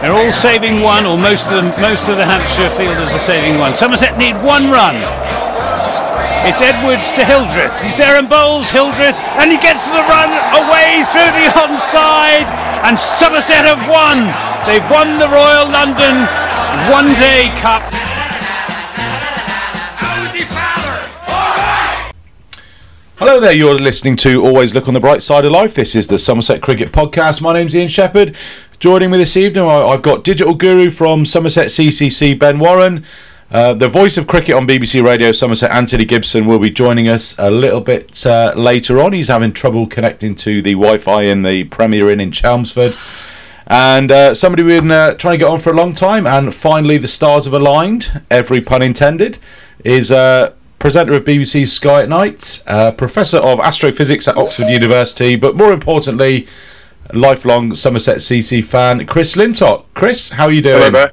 [0.00, 1.74] They're all saving one, or most of them.
[1.82, 3.74] Most of the Hampshire fielders are saving one.
[3.74, 4.94] Somerset need one run.
[6.46, 7.74] It's Edwards to Hildreth.
[7.82, 12.46] He's there and bowls Hildreth, and he gets the run away through the onside,
[12.86, 14.30] and Somerset have won.
[14.70, 16.14] They've won the Royal London
[16.94, 17.82] One Day Cup.
[23.18, 25.74] Hello there, you're listening to Always Look on the Bright Side of Life.
[25.74, 27.42] This is the Somerset Cricket Podcast.
[27.42, 28.36] My name's Ian Shepherd.
[28.80, 33.04] Joining me this evening, I've got digital guru from Somerset CCC, Ben Warren.
[33.50, 37.36] Uh, the voice of cricket on BBC Radio Somerset, Anthony Gibson, will be joining us
[37.40, 39.14] a little bit uh, later on.
[39.14, 42.94] He's having trouble connecting to the Wi Fi in the Premier Inn in Chelmsford.
[43.66, 46.54] And uh, somebody we've been uh, trying to get on for a long time, and
[46.54, 49.38] finally the stars have aligned, every pun intended,
[49.84, 55.34] is uh, presenter of BBC's Sky at Night, uh, professor of astrophysics at Oxford University,
[55.34, 56.46] but more importantly,
[57.12, 59.84] lifelong Somerset CC fan, Chris Lintott.
[59.94, 60.78] Chris, how are you doing?
[60.78, 61.12] Hello there.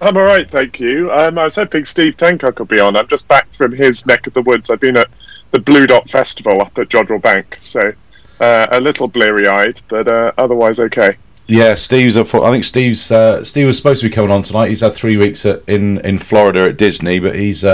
[0.00, 1.10] I'm all right, thank you.
[1.10, 2.96] Um, I was hoping Steve Tencock could be on.
[2.96, 4.70] I'm just back from his neck of the woods.
[4.70, 5.08] I've been at
[5.52, 7.92] the Blue Dot Festival up at Jodrell Bank, so
[8.40, 11.16] uh, a little bleary-eyed, but uh, otherwise okay.
[11.46, 12.16] Yeah, Steve's.
[12.16, 13.10] I think Steve's.
[13.10, 14.68] Uh, Steve was supposed to be coming on tonight.
[14.68, 17.64] He's had three weeks at, in in Florida at Disney, but he's.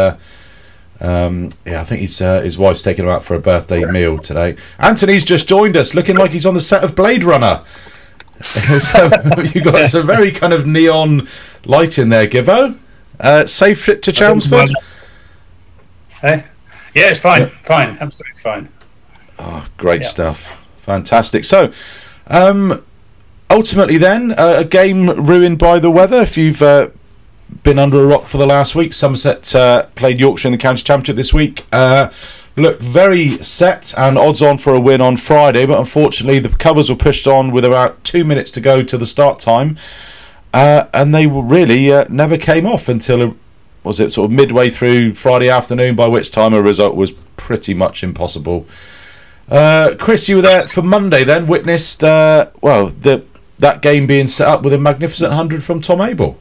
[1.03, 4.19] Um, yeah, I think he's, uh, his wife's taking him out for a birthday meal
[4.19, 4.57] today.
[4.79, 7.65] Anthony's just joined us, looking like he's on the set of Blade Runner.
[8.81, 9.11] so
[9.53, 11.27] you got some very kind of neon
[11.65, 12.79] light in there, Gibbo.
[13.19, 14.71] Uh, safe trip to Chelmsford.
[16.21, 16.45] Hey?
[16.95, 17.49] Yeah, it's fine.
[17.65, 17.99] Fine.
[18.01, 18.69] Absolutely fine.
[19.39, 20.09] Oh, great Yeah.
[20.09, 20.57] stuff.
[20.79, 21.45] Fantastic.
[21.45, 21.73] So,
[22.29, 22.81] um,
[23.51, 26.23] ultimately, then, uh, a game ruined by the weather.
[26.23, 26.89] If you've uh,
[27.63, 30.83] been under a rock for the last week, Somerset uh, played Yorkshire in the County
[30.83, 31.65] Championship this week.
[31.73, 32.11] Uh,
[32.57, 36.91] looked very set and odds on for a win on Friday, but unfortunately, the covers
[36.91, 39.79] were pushed on with about two minutes to go to the start time.
[40.53, 43.33] Uh, and they really uh, never came off until uh,
[43.85, 47.75] was it sort of midway through Friday afternoon, by which time a result was pretty
[47.75, 48.67] much impossible.
[49.49, 53.25] Uh, Chris, you were there for Monday, then witnessed well the
[53.59, 56.37] that game being set up with a magnificent hundred from Tom Abell.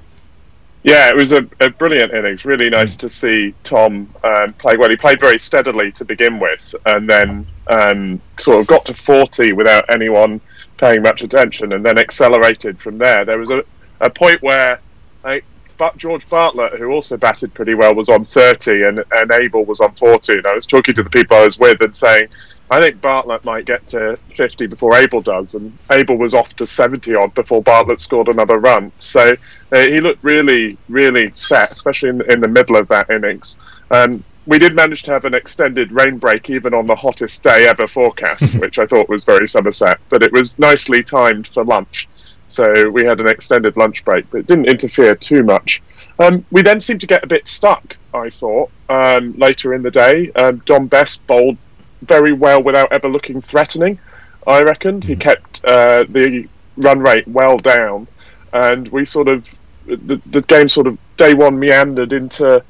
[0.84, 2.44] Yeah, it was a, a brilliant innings.
[2.44, 4.90] Really nice to see Tom um, play well.
[4.90, 9.54] He played very steadily to begin with, and then um, sort of got to 40
[9.54, 10.42] without anyone
[10.78, 13.26] paying much attention, and then accelerated from there.
[13.26, 13.64] There was a,
[14.00, 14.80] a point where
[15.24, 15.44] I,
[15.78, 19.82] but George Bartlett, who also batted pretty well, was on 30, and, and Abell was
[19.82, 20.34] on 40.
[20.34, 22.28] And I was talking to the people I was with and saying,
[22.72, 26.66] I think Bartlett might get to 50 before Abell does, and Abell was off to
[26.66, 28.92] 70 odd before Bartlett scored another run.
[29.00, 29.36] So
[29.72, 33.60] uh, he looked really, really set, especially in, in the middle of that innings.
[33.90, 37.68] Um, we did manage to have an extended rain break even on the hottest day
[37.68, 42.10] ever forecast, which I thought was very Somerset, but it was nicely timed for lunch.
[42.48, 45.82] So we had an extended lunch break, but it didn't interfere too much.
[46.20, 49.92] Um, we then seemed to get a bit stuck, I thought, um, later in the
[49.92, 50.32] day.
[50.34, 51.58] Um, Dom Bess bowled
[52.02, 54.00] very well without ever looking threatening.
[54.46, 58.08] I reckoned he kept uh, the run rate well down,
[58.52, 59.61] and we sort of
[59.96, 62.64] the, the game sort of day one meandered into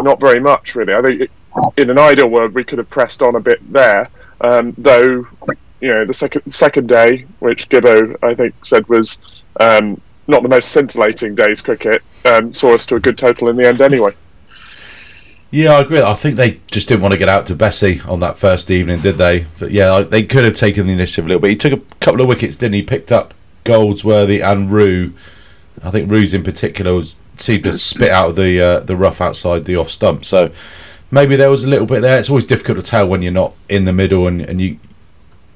[0.00, 0.94] not very much really.
[0.94, 1.30] I think it,
[1.76, 4.10] in an ideal world we could have pressed on a bit there,
[4.40, 5.26] um, though.
[5.80, 9.20] You know, the second second day, which Gibbo I think said was
[9.60, 13.56] um, not the most scintillating day's cricket, um, saw us to a good total in
[13.56, 14.14] the end anyway.
[15.50, 16.02] Yeah, I agree.
[16.02, 19.00] I think they just didn't want to get out to Bessie on that first evening,
[19.00, 19.46] did they?
[19.58, 21.50] But yeah, they could have taken the initiative a little bit.
[21.50, 22.82] He took a couple of wickets, didn't he?
[22.82, 23.32] Picked up
[23.64, 25.12] Goldsworthy and Rew.
[25.86, 29.20] I think Rew's in particular was seemed to spit out of the uh, the rough
[29.20, 30.24] outside the off stump.
[30.24, 30.50] So
[31.10, 32.18] maybe there was a little bit there.
[32.18, 34.78] It's always difficult to tell when you're not in the middle and, and you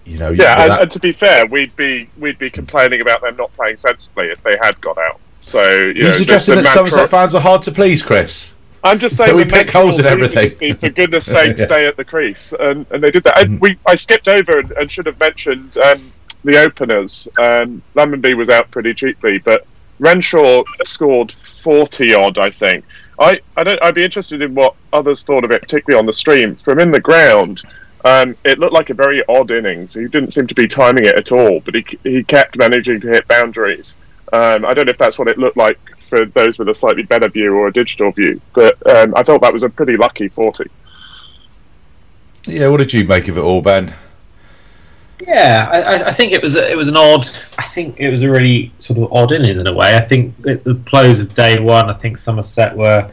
[0.05, 3.01] you know you- Yeah, and, that- and to be fair, we'd be we'd be complaining
[3.01, 5.21] about them not playing sensibly if they had got out.
[5.41, 8.55] So you you know, suggesting that Somerset fans are hard to please, Chris?
[8.85, 10.51] I'm just that saying we pick holes in everything.
[10.59, 11.53] been, for goodness sake, Yeah.
[11.53, 11.63] Mm-hmm.
[11.63, 13.43] stay at the crease, and, and they did that.
[13.43, 15.99] And we I skipped over and, and should have mentioned um,
[16.45, 17.27] the openers.
[17.39, 19.67] Um, Lammonby was out pretty cheaply, but
[20.01, 22.85] Renshaw scored 40 odd, I think.
[23.19, 26.13] I, I don't, I'd be interested in what others thought of it, particularly on the
[26.13, 26.57] stream.
[26.57, 27.63] From in the ground,
[28.07, 29.93] um, it looked like a very odd innings.
[29.93, 33.09] He didn't seem to be timing it at all, but he, he kept managing to
[33.09, 33.99] hit boundaries.
[34.33, 37.03] Um, I don't know if that's what it looked like for those with a slightly
[37.03, 40.29] better view or a digital view, but um, I thought that was a pretty lucky
[40.29, 40.65] 40.
[42.47, 43.95] Yeah, what did you make of it all, Ben?
[45.27, 47.27] Yeah, I, I- I think it was it was an odd.
[47.59, 49.95] I think it was a really sort of odd innings in a way.
[49.97, 53.11] I think at the close of day one, I think Somerset were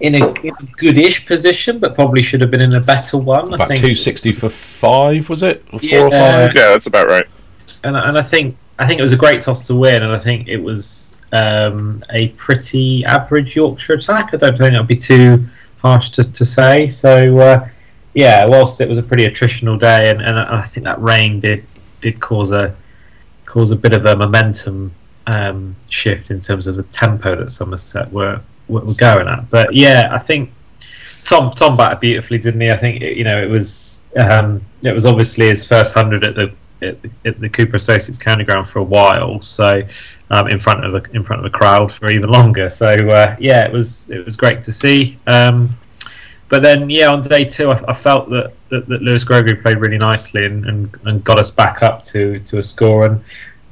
[0.00, 3.52] in a, in a goodish position, but probably should have been in a better one.
[3.52, 5.64] About two sixty for five, was it?
[5.72, 6.00] Or four Yeah.
[6.04, 6.54] or five?
[6.54, 7.26] Yeah, that's about right.
[7.84, 10.18] and, and I think I think it was a great toss to win, and I
[10.18, 14.32] think it was um, a pretty average Yorkshire attack.
[14.32, 15.44] I don't think that would be too
[15.82, 16.88] harsh to, to say.
[16.88, 17.68] So, uh,
[18.18, 21.64] yeah, whilst it was a pretty attritional day, and, and I think that rain did
[22.00, 22.74] did cause a
[23.44, 24.92] cause a bit of a momentum
[25.28, 29.48] um, shift in terms of the tempo that Somerset were were going at.
[29.50, 30.50] But yeah, I think
[31.22, 32.70] Tom Tom batted beautifully, didn't he?
[32.70, 36.52] I think you know it was um, it was obviously his first hundred at the
[36.82, 39.80] at the, at the Cooper Associates County Ground for a while, so
[40.30, 42.68] um, in front of a, in front of a crowd for even longer.
[42.68, 45.18] So uh, yeah, it was it was great to see.
[45.28, 45.78] Um,
[46.48, 49.78] but then yeah, on day two, I, I felt that, that, that, Lewis Gregory played
[49.78, 53.22] really nicely and, and, and, got us back up to, to a score and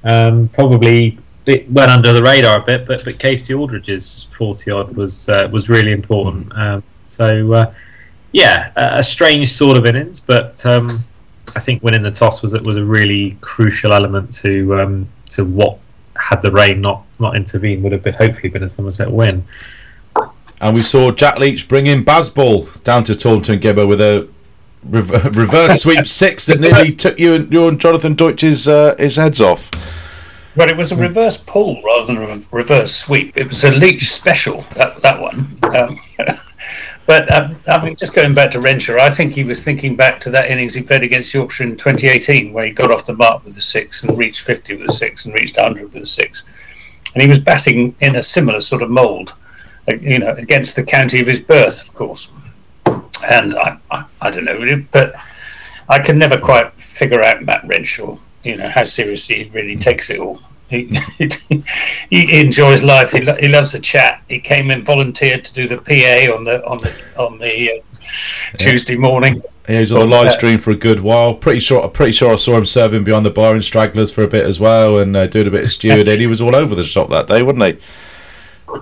[0.05, 2.87] um, probably it went under the radar a bit.
[2.87, 6.53] But but Kasey Aldridge's forty odd was uh, was really important.
[6.57, 7.75] Um, so uh,
[8.33, 11.05] yeah, a, a strange sort of innings, but um,
[11.55, 15.79] I think winning the toss was was a really crucial element to um, to what
[16.17, 19.45] had the rain not not intervened would have been hopefully been a Somerset win.
[20.61, 24.29] And we saw Jack Leach bring in Bazball down to Taunton Gibbo with a
[24.85, 29.41] reverse sweep six that nearly took you and, you and Jonathan Deutsch's uh, his heads
[29.41, 29.71] off.
[30.55, 33.37] Well, it was a reverse pull rather than a reverse sweep.
[33.37, 35.59] It was a Leach special that that one.
[35.63, 36.01] Um,
[37.07, 40.19] But um, I mean, just going back to Renshaw, I think he was thinking back
[40.21, 43.45] to that innings he played against Yorkshire in 2018, where he got off the mark
[43.45, 46.45] with a six and reached 50 with a six and reached 100 with a six,
[47.15, 49.35] and he was batting in a similar sort of mould,
[49.89, 52.29] you know, against the county of his birth, of course.
[53.29, 55.15] And I, I, I don't know, but
[55.89, 60.11] I can never quite figure out Matt Renshaw, you know, how seriously he really takes
[60.11, 60.41] it all.
[62.11, 63.13] He, he enjoys life.
[63.13, 64.23] He, lo- he loves a chat.
[64.29, 68.57] He came and volunteered to do the PA on the on the on the uh,
[68.59, 69.43] Tuesday morning.
[69.67, 71.35] he was on the live stream for a good while.
[71.35, 74.29] Pretty sure, pretty sure I saw him serving behind the bar in Stragglers for a
[74.29, 76.19] bit as well, and uh, doing a bit of stewarding.
[76.19, 77.83] he was all over the shop that day, wasn't he?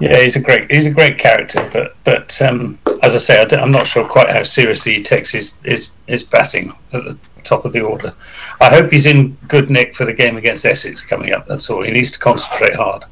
[0.01, 3.63] Yeah, he's a great he's a great character, but but um, as I say, I
[3.63, 7.65] am not sure quite how seriously he takes his, his his batting at the top
[7.65, 8.13] of the order.
[8.61, 11.47] I hope he's in good nick for the game against Essex coming up.
[11.47, 11.83] That's all.
[11.83, 13.05] He needs to concentrate hard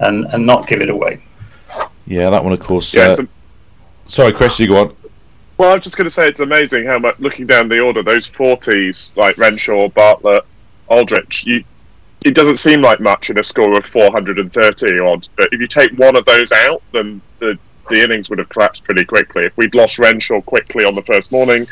[0.00, 1.22] and and not give it away.
[2.06, 2.92] Yeah, that one, of course.
[2.94, 4.08] Yeah, uh, a...
[4.10, 4.96] Sorry, Chris, you go on.
[5.58, 8.02] Well, I was just going to say it's amazing how much looking down the order,
[8.02, 10.44] those forties like Renshaw, Bartlett,
[10.88, 11.64] Aldridge, you
[12.24, 15.92] it doesn't seem like much in a score of 430 odd, but if you take
[15.98, 17.58] one of those out, then the,
[17.88, 19.44] the innings would have collapsed pretty quickly.
[19.44, 21.66] If we'd lost Renshaw quickly on the first morning,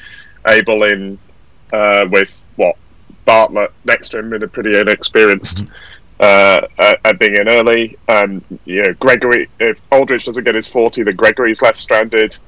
[0.46, 1.18] Abell in
[1.72, 2.76] uh, with what
[3.24, 5.64] Bartlett next to him in a pretty inexperienced
[6.20, 7.98] uh, at being in early.
[8.08, 12.38] Um, you know, Gregory, if Aldridge doesn't get his 40, then Gregory's left stranded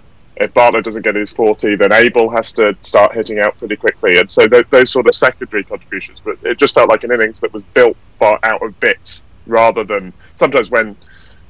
[0.41, 4.19] if Bartlett doesn't get his 40, then Abell has to start hitting out pretty quickly.
[4.19, 7.41] And so th- those sort of secondary contributions, but it just felt like an innings
[7.41, 10.97] that was built out of bits rather than sometimes when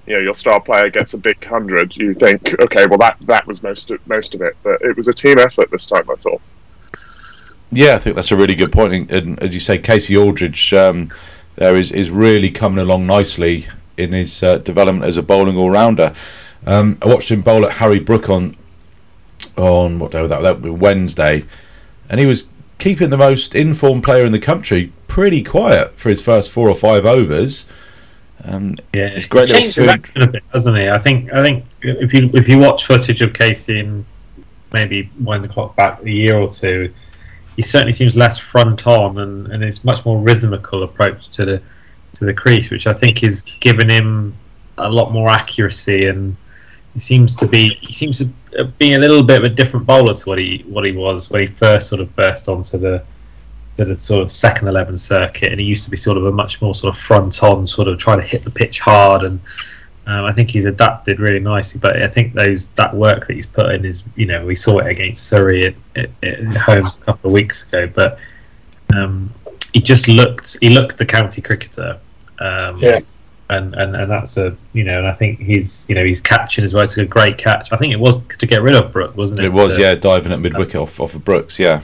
[0.06, 3.46] you know your star player gets a big hundred, you think, okay, well that that
[3.46, 4.56] was most of, most of it.
[4.64, 6.40] But it was a team effort this time, I thought.
[7.70, 9.10] Yeah, I think that's a really good point.
[9.12, 11.10] And as you say, Kasey Aldridge um,
[11.54, 15.70] there is is really coming along nicely in his uh, development as a bowling all
[15.70, 16.12] rounder.
[16.66, 18.56] Um, I watched him bowl at Harry Brook on
[19.56, 20.42] on what day was that?
[20.42, 21.44] That was Wednesday,
[22.08, 22.48] and he was
[22.78, 26.74] keeping the most informed player in the country pretty quiet for his first four or
[26.74, 27.68] five overs.
[28.44, 29.48] Um, yeah, it's great.
[29.48, 30.88] He changes action a bit, doesn't he?
[30.88, 31.32] I think.
[31.32, 34.04] I think if you if you watch footage of Kasey
[34.72, 36.92] maybe wind the clock back a year or two,
[37.56, 41.62] he certainly seems less front on and, and it's much more rhythmical approach to the
[42.14, 44.34] to the crease, which I think is giving him
[44.78, 46.36] a lot more accuracy and
[46.92, 50.14] he seems to be he seems to be a little bit of a different bowler
[50.14, 53.02] to what he what he was when he first sort of burst onto the
[53.76, 56.60] the sort of second eleven circuit, and he used to be sort of a much
[56.60, 59.40] more sort of front on, sort of trying to hit the pitch hard, and
[60.06, 61.80] um, I think he's adapted really nicely.
[61.80, 64.78] But I think those that work that he's put in is you know we saw
[64.78, 68.18] it against Surrey at, at, at home a couple of weeks ago, but
[68.94, 69.32] um,
[69.72, 71.98] he just looked he looked the county cricketer.
[72.40, 73.00] Um, yeah
[73.50, 76.64] and, and, and that's a you know, and I think he's you know he's catching
[76.64, 76.84] as well.
[76.84, 77.72] It's a great catch.
[77.72, 79.46] I think it was to get rid of Brook, wasn't it?
[79.46, 81.82] It was, to, yeah, diving at mid wicket off off of Brooks, yeah.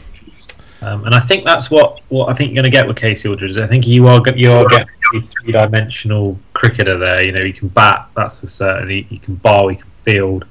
[0.83, 3.29] Um, and I think that's what, what I think you're going to get with Kasey
[3.29, 3.57] Aldridge.
[3.57, 7.25] I think you are you are getting a three dimensional cricketer there.
[7.25, 8.89] You know, he can bat, that's for certain.
[8.89, 10.45] He, he can bowl, he can field.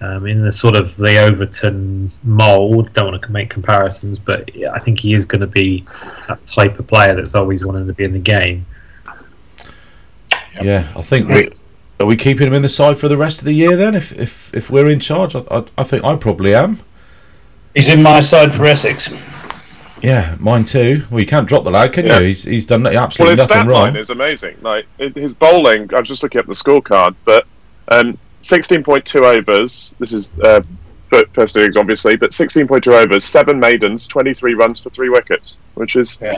[0.00, 4.78] Um, in the sort of the Overton mould, don't want to make comparisons, but I
[4.78, 5.84] think he is going to be
[6.28, 8.66] that type of player that's always wanting to be in the game.
[10.54, 10.64] Yep.
[10.64, 11.50] Yeah, I think we
[12.00, 13.76] are we keeping him in the side for the rest of the year.
[13.76, 16.78] Then, if if, if we're in charge, I, I, I think I probably am.
[17.74, 19.12] He's in my side for Essex.
[20.02, 21.02] Yeah, mine too.
[21.10, 22.18] Well, you can't drop the lad, can Yeah.
[22.20, 22.26] you?
[22.28, 23.82] He's, he's done Well, absolutely his nothing stat wrong.
[23.84, 24.56] line is amazing.
[24.60, 27.46] Like his bowling, I was just looking up the scorecard, but
[27.88, 29.96] um, 16.2 overs.
[29.98, 30.60] This is uh,
[31.32, 36.18] first innings, obviously, but 16.2 overs, seven maidens, 23 runs for three wickets, which is
[36.20, 36.36] Yeah.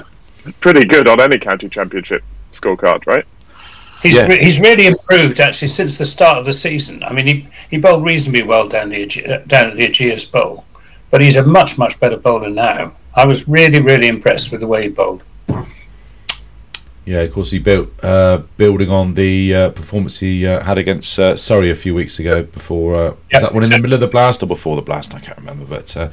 [0.61, 3.25] pretty good on any county championship scorecard, right?
[4.07, 4.27] He's, Yeah.
[4.27, 7.03] re- he's really improved actually since the start of the season.
[7.03, 10.65] I mean, he, he bowled reasonably well down the uh, down at the Ageas Bowl,
[11.11, 12.93] but he's a much much better bowler now.
[13.15, 15.23] I was really really impressed with the way he bowled.
[17.07, 21.17] Yeah, of course, he built uh, building on the uh, performance he uh, had against
[21.21, 22.43] uh, Surrey a few weeks ago.
[22.43, 25.15] Before uh, was that one in the middle of the blast or before the blast?
[25.15, 25.65] I can't remember.
[25.65, 26.09] But uh,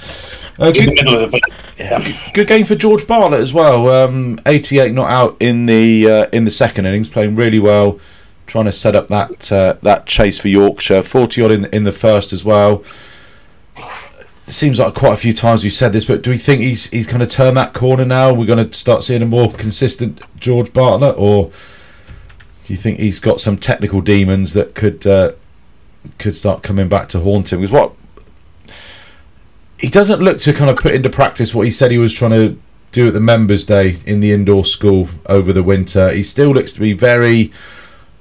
[0.72, 1.42] good, middle of the
[1.80, 3.90] yeah, good game for George Bartlett as well.
[3.90, 8.00] Um, 88 not out in the uh, in the second innings, playing really well,
[8.46, 11.02] trying to set up that uh, that chase for Yorkshire.
[11.02, 12.84] 40 odd in in the first as well.
[14.46, 17.08] Seems like quite a few times we've said this, but do we think he's he's
[17.08, 18.34] going to turn that corner now?
[18.34, 21.52] We're going to start seeing a more consistent George Bartlett, or
[22.66, 25.32] do you think he's got some technical demons that could uh,
[26.18, 27.62] could start coming back to haunt him?
[27.62, 27.94] Because what
[29.78, 32.32] he doesn't look to kind of put into practice what he said he was trying
[32.32, 32.60] to
[32.92, 36.12] do at the members' day in the indoor school over the winter.
[36.12, 37.52] He still looks to be very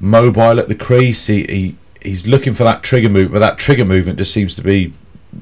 [0.00, 1.26] mobile at the crease.
[1.26, 4.62] He, he he's looking for that trigger move, but that trigger movement just seems to
[4.62, 4.92] be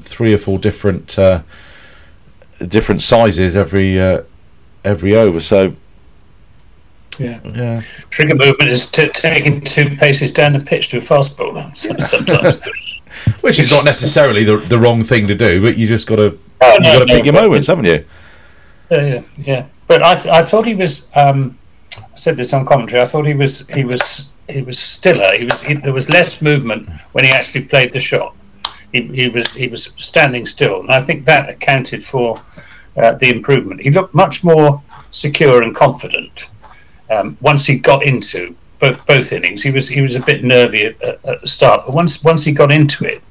[0.01, 1.43] three or four different uh,
[2.69, 4.23] different sizes every uh,
[4.85, 5.41] every over.
[5.41, 5.75] So
[7.19, 7.41] yeah.
[7.45, 11.71] yeah, trigger movement is t- taking two paces down the pitch to a fast bowler
[11.75, 12.61] so- sometimes.
[13.41, 16.39] which is not necessarily the the wrong thing to do, but you just got to
[16.61, 18.05] Oh, you no, got to no, pick your moments, haven't you?
[18.91, 19.67] Yeah, yeah, yeah.
[19.87, 21.09] But I, th- I thought he was.
[21.15, 21.59] Um,
[21.97, 23.01] I said this on commentary.
[23.01, 23.67] I thought he was.
[23.69, 24.33] He was.
[24.49, 25.29] He was stiller.
[25.39, 25.63] He was.
[25.63, 28.37] He, there was less movement when he actually played the shot.
[28.93, 29.47] He, he was.
[29.49, 32.41] He was standing still, and I think that accounted for
[32.97, 33.81] uh, the improvement.
[33.81, 36.51] He looked much more secure and confident
[37.11, 39.63] um, once he got into both both innings.
[39.63, 39.89] He was.
[39.89, 42.73] He was a bit nervy at, at, at the start, but once once he got
[42.73, 43.23] into it,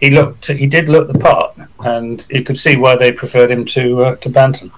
[0.00, 0.46] he looked.
[0.46, 4.16] He did look the part, and you could see why they preferred him to uh,
[4.16, 4.70] to Banton.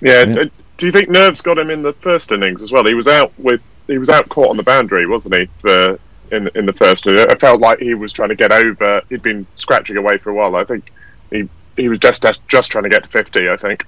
[0.00, 0.24] Yeah.
[0.24, 0.44] Yeah.
[0.76, 2.86] Do you think nerves got him in the first innings as well?
[2.86, 5.46] He was out with he was out caught on the boundary, wasn't he?
[5.46, 5.98] For,
[6.30, 9.02] in in the first, I felt like he was trying to get over.
[9.08, 10.56] He'd been scratching away for a while.
[10.56, 10.92] I think
[11.30, 13.48] he he was just just, just trying to get to fifty.
[13.48, 13.86] I think.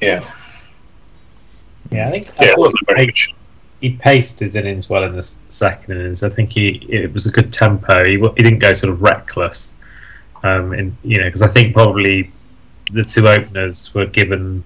[0.00, 0.30] Yeah.
[1.90, 3.34] Yeah, I think Yeah, I it thought wasn't very he,
[3.80, 6.22] he paced his innings well in the second innings.
[6.22, 8.04] I think he it was a good tempo.
[8.04, 9.76] He, he didn't go sort of reckless,
[10.42, 12.30] um, and you know because I think probably
[12.92, 14.64] the two openers were given.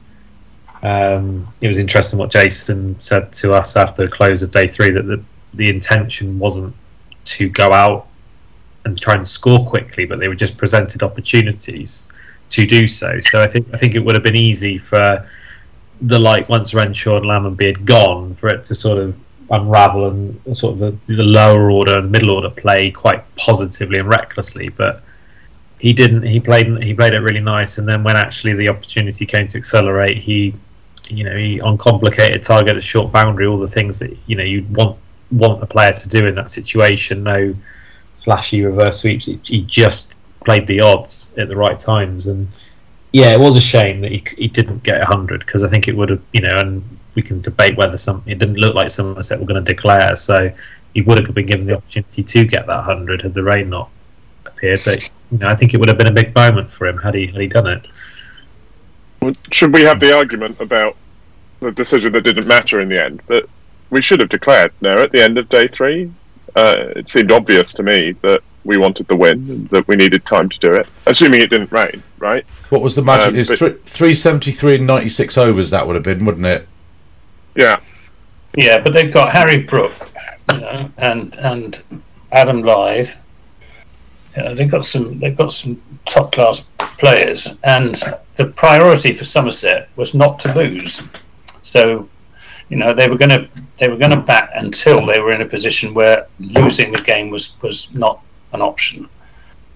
[0.83, 4.91] Um, it was interesting what Jason said to us after the close of day three
[4.91, 5.23] that the
[5.55, 6.75] the intention wasn't
[7.25, 8.07] to go out
[8.85, 12.13] and try and score quickly, but they were just presented opportunities
[12.49, 13.21] to do so.
[13.21, 15.29] So I think I think it would have been easy for
[16.03, 19.15] the like once Renshaw and Lammonby had gone for it to sort of
[19.51, 24.09] unravel and sort of the, the lower order and middle order play quite positively and
[24.09, 25.03] recklessly, but
[25.79, 26.23] he didn't.
[26.23, 29.59] He played he played it really nice, and then when actually the opportunity came to
[29.59, 30.55] accelerate, he
[31.09, 34.45] you know he on complicated target at short boundary, all the things that you know
[34.45, 34.99] you'd want
[35.33, 37.23] want a player to do in that situation.
[37.23, 37.55] No
[38.17, 39.27] flashy reverse sweeps.
[39.27, 42.49] He, just played the odds at the right times, and
[43.13, 45.97] yeah, it was a shame that he, he didn't get hundred because I think it
[45.97, 46.83] would have you know, and
[47.15, 50.53] we can debate whether some it didn't look like Somerset were going to declare, so
[50.95, 53.91] he would have been given the opportunity to get that hundred had the rain not
[54.47, 54.81] appeared.
[54.85, 57.15] But you know, I think it would have been a big moment for him had
[57.15, 57.87] he had he done it.
[59.53, 60.97] Should we have the argument about
[61.61, 63.21] the decision that didn't matter in the end?
[63.27, 63.49] But
[63.91, 66.11] we should have declared no at the end of day three.
[66.57, 70.25] Uh, it seemed obvious to me that we wanted the win and that we needed
[70.25, 72.45] time to do it, assuming it didn't rain, right?
[72.69, 73.29] What was the magic?
[73.29, 76.69] Um, it's but- three, 373 and 96 overs, that would have been, wouldn't it?
[77.55, 77.81] Yeah.
[78.57, 79.93] Yeah, but they've got Harry Brook,
[80.53, 81.83] you know, and and
[82.33, 83.17] Adam Lyth.
[84.37, 86.67] You know, they've got some they've got some top class
[86.99, 88.03] players, and
[88.37, 91.03] the priority for Somerset was not to lose.
[91.63, 92.09] So,
[92.71, 93.49] you know, they were going to
[93.79, 97.29] they were going to bat until they were in a position where losing the game
[97.31, 98.23] was was not
[98.53, 99.09] an option,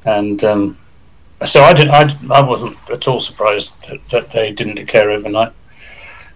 [0.05, 0.79] and um,
[1.45, 5.53] so I didn't I, I wasn't at all surprised that, that they didn't declare overnight.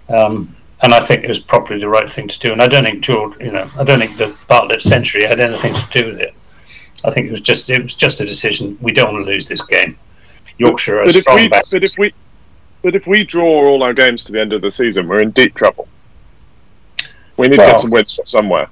[0.08, 2.52] Um, and I think it was probably the right thing to do.
[2.52, 5.74] And I don't think George, you know, I don't think the Bartlett century had anything
[5.74, 6.34] to do with it.
[7.04, 8.76] I think it was just it was just a decision.
[8.80, 9.96] We don't want to lose this game.
[10.58, 12.12] Yorkshire are But if strong we, but if we,
[12.82, 15.30] but if we draw all our games to the end of the season, we're in
[15.30, 15.86] deep trouble.
[17.38, 18.68] We need to get some wins from somewhere.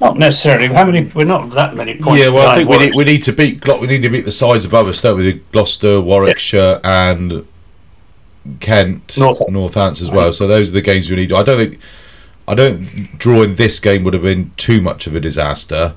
[0.00, 0.66] Not necessarily.
[0.68, 1.04] How many?
[1.14, 2.20] We're not that many points.
[2.22, 4.26] yeah, well, I think we need, we need to beat Glo- we need to beat
[4.26, 5.32] the sides above us, don't we?
[5.52, 7.46] Gloucester, Warwickshire, and
[8.60, 9.48] Kent, Northants.
[9.48, 10.32] Northants as well.
[10.32, 11.32] So those are the games we need.
[11.32, 11.80] I don't think
[12.46, 15.94] I don't drawing this game would have been too much of a disaster.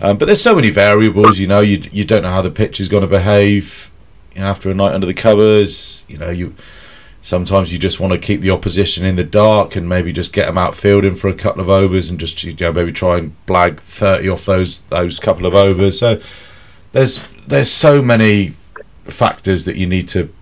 [0.00, 1.38] Um, but there's so many variables.
[1.38, 3.90] You know, you you don't know how the pitch is going to behave
[4.34, 6.04] after a night under the covers.
[6.08, 6.54] You know, you
[7.22, 10.46] sometimes you just want to keep the opposition in the dark and maybe just get
[10.46, 13.34] them out fielding for a couple of overs and just you know maybe try and
[13.46, 15.98] blag 30 off those those couple of overs.
[15.98, 16.20] So
[16.92, 18.54] there's there's so many
[19.04, 20.32] factors that you need to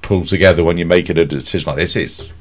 [0.00, 1.96] pull together when you're making a decision like this.
[1.96, 2.32] It's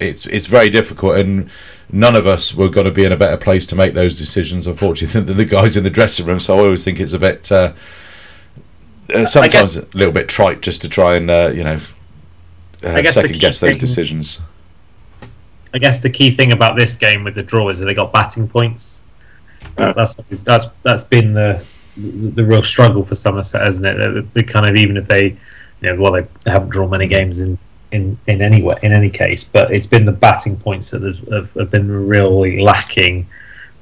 [0.00, 1.50] it's it's very difficult, and
[1.92, 4.66] none of us were going to be in a better place to make those decisions,
[4.66, 6.40] unfortunately, than the guys in the dressing room.
[6.40, 7.72] So I always think it's a bit uh,
[9.14, 11.80] uh, sometimes guess- a little bit trite just to try and uh, you know
[12.84, 14.40] uh, I guess the second key guess those thing- decisions.
[15.72, 18.12] I guess the key thing about this game with the draw is that they got
[18.12, 19.02] batting points.
[19.78, 19.92] Yeah.
[19.92, 21.64] That's that's that's been the
[21.96, 23.96] the real struggle for Somerset, hasn't it?
[24.34, 25.36] They, they kind of even if they,
[25.80, 27.56] you know, well they haven't drawn many games in
[27.92, 31.52] in in any way in any case, but it's been the batting points that have,
[31.54, 33.28] have been really lacking.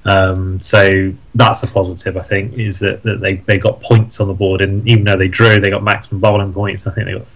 [0.04, 4.28] Um, so that's a positive, I think, is that, that they, they got points on
[4.28, 6.86] the board, and even though they drew, they got maximum bowling points.
[6.86, 7.28] I think they got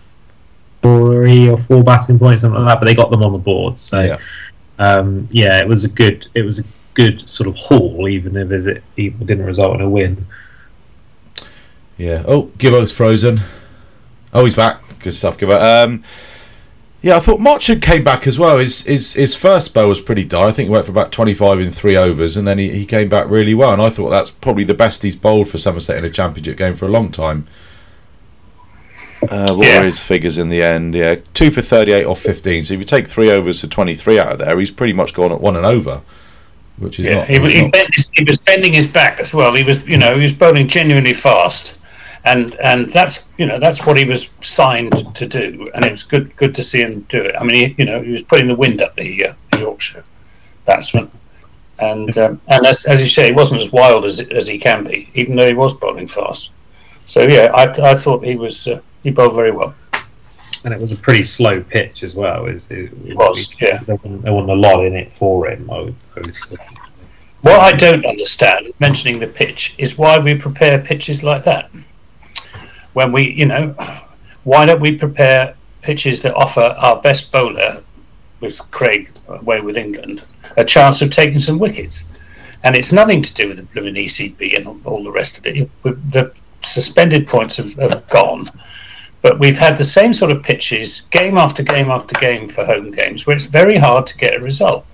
[0.82, 3.78] three or four batting points, something like that, but they got them on the board.
[3.78, 4.18] So Yeah.
[4.78, 8.50] um, yeah, it was a good it was a good sort of haul, even if
[8.66, 10.26] it even didn't result in a win.
[11.96, 12.22] Yeah.
[12.26, 13.40] Oh, Gibbo's frozen.
[14.32, 14.80] Oh, he's back.
[15.00, 15.84] Good stuff, Gibbo.
[15.84, 16.02] Um,
[17.02, 18.58] yeah, I thought Marchant came back as well.
[18.58, 20.46] His his his first spell was pretty dire.
[20.48, 22.86] I think he went for about twenty five in three overs, and then he, he
[22.86, 23.72] came back really well.
[23.72, 26.74] And I thought that's probably the best he's bowled for Somerset in a championship game
[26.74, 27.46] for a long time.
[29.32, 29.78] Uh, what Yeah.
[29.78, 30.94] were his figures in the end?
[30.94, 32.64] Yeah, two for thirty eight off fifteen.
[32.64, 35.14] So if you take three overs for twenty three out of there, he's pretty much
[35.14, 36.02] gone at one and over,
[36.76, 37.28] which is Yeah, not.
[37.28, 39.54] he, was- he, not- his, he was bending his back as well.
[39.54, 41.78] He was, you know, he was bowling genuinely fast,
[42.26, 46.02] and and that's you know that's what he was signed to do, and it was
[46.02, 47.34] good good to see him do it.
[47.40, 50.04] I mean, he, you know, he was putting the wind up the, uh, the Yorkshire
[50.66, 51.10] batsman,
[51.78, 54.84] and um, and as, as you say, he wasn't as wild as as he can
[54.84, 56.50] be, even though he was bowling fast.
[57.06, 59.74] So yeah, I, I thought he was uh, he bowled very well.
[60.64, 62.46] And it was a pretty slow pitch as well.
[62.46, 63.78] It was, it, It was, yeah.
[63.84, 65.68] There wasn't, there wasn't a lot in it for him.
[65.70, 66.36] I would, I would.
[67.42, 71.70] What I don't understand, mentioning the pitch, is why we prepare pitches like that.
[72.92, 73.74] When we, you know,
[74.44, 77.82] why don't we prepare pitches that offer our best bowler,
[78.38, 80.22] with Craig away with England,
[80.56, 82.04] a chance of taking some wickets?
[82.62, 85.46] And it's nothing to do with the blooming ECB and all- all the rest of
[85.46, 85.68] it.
[85.82, 88.48] The suspended points have, have gone.
[89.22, 92.90] But we've had the same sort of pitches game after game after game for home
[92.90, 94.84] games where it's very hard to get a result.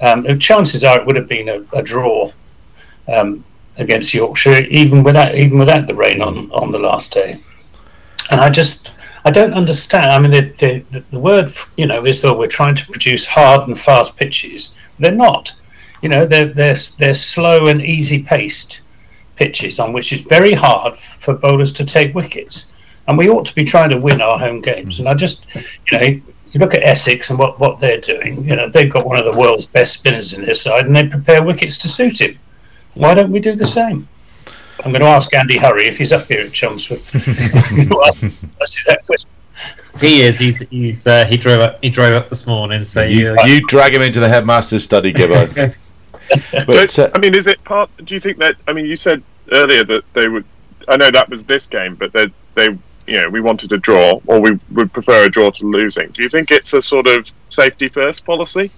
[0.00, 2.32] Um, chances are it would have been a, a draw
[3.06, 3.44] um,
[3.76, 7.40] against Yorkshire, even without even without the rain on, on the last day.
[8.30, 8.90] And I just
[9.24, 10.06] I don't understand.
[10.06, 13.68] I mean, the, the, the, word you know is that we're trying to produce hard
[13.68, 14.74] and fast pitches.
[14.98, 15.54] They're not.
[16.02, 18.80] You know, they're they're they're slow and easy paced
[19.36, 22.72] pitches on which it's very hard for bowlers to take wickets.
[23.10, 25.00] And we ought to be trying to win our home games.
[25.00, 26.06] And I just, you know,
[26.52, 28.44] you look at Essex and what, what they're doing.
[28.44, 31.06] You know, they've got one of the world's best spinners in their side, and they
[31.06, 32.38] prepare wickets to suit him.
[32.94, 34.08] Why don't we do the same?
[34.84, 37.00] I'm going to ask Andy Hurry if he's up here at Chelmsford.
[37.14, 38.50] I'm going to ask him
[38.86, 39.30] that question.
[40.00, 40.38] He is.
[40.38, 40.60] He's.
[40.68, 41.06] He's.
[41.06, 41.82] Uh, he drove up.
[41.82, 42.84] He drove up this morning.
[42.84, 45.52] So you, you, you drag him into the headmaster's study, Gibbo.
[46.52, 47.90] but But, uh, I mean, is it part?
[48.04, 48.54] Do you think that?
[48.68, 50.44] I mean, you said earlier that they would.
[50.88, 52.78] I know that was this game, but they they
[53.10, 56.08] you know we wanted a draw, or we would prefer a draw to losing.
[56.12, 58.70] Do you think it's a sort of safety first policy?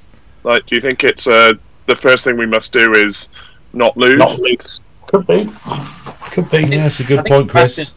[0.44, 1.52] Like, do you think it's uh,
[1.86, 3.28] the first thing we must do is
[3.72, 4.16] not lose?
[4.18, 4.80] Not lose.
[5.06, 5.48] Could be.
[6.32, 6.62] Could be.
[6.62, 7.76] yeah, that's a good think point, Chris.
[7.76, 7.94] batting-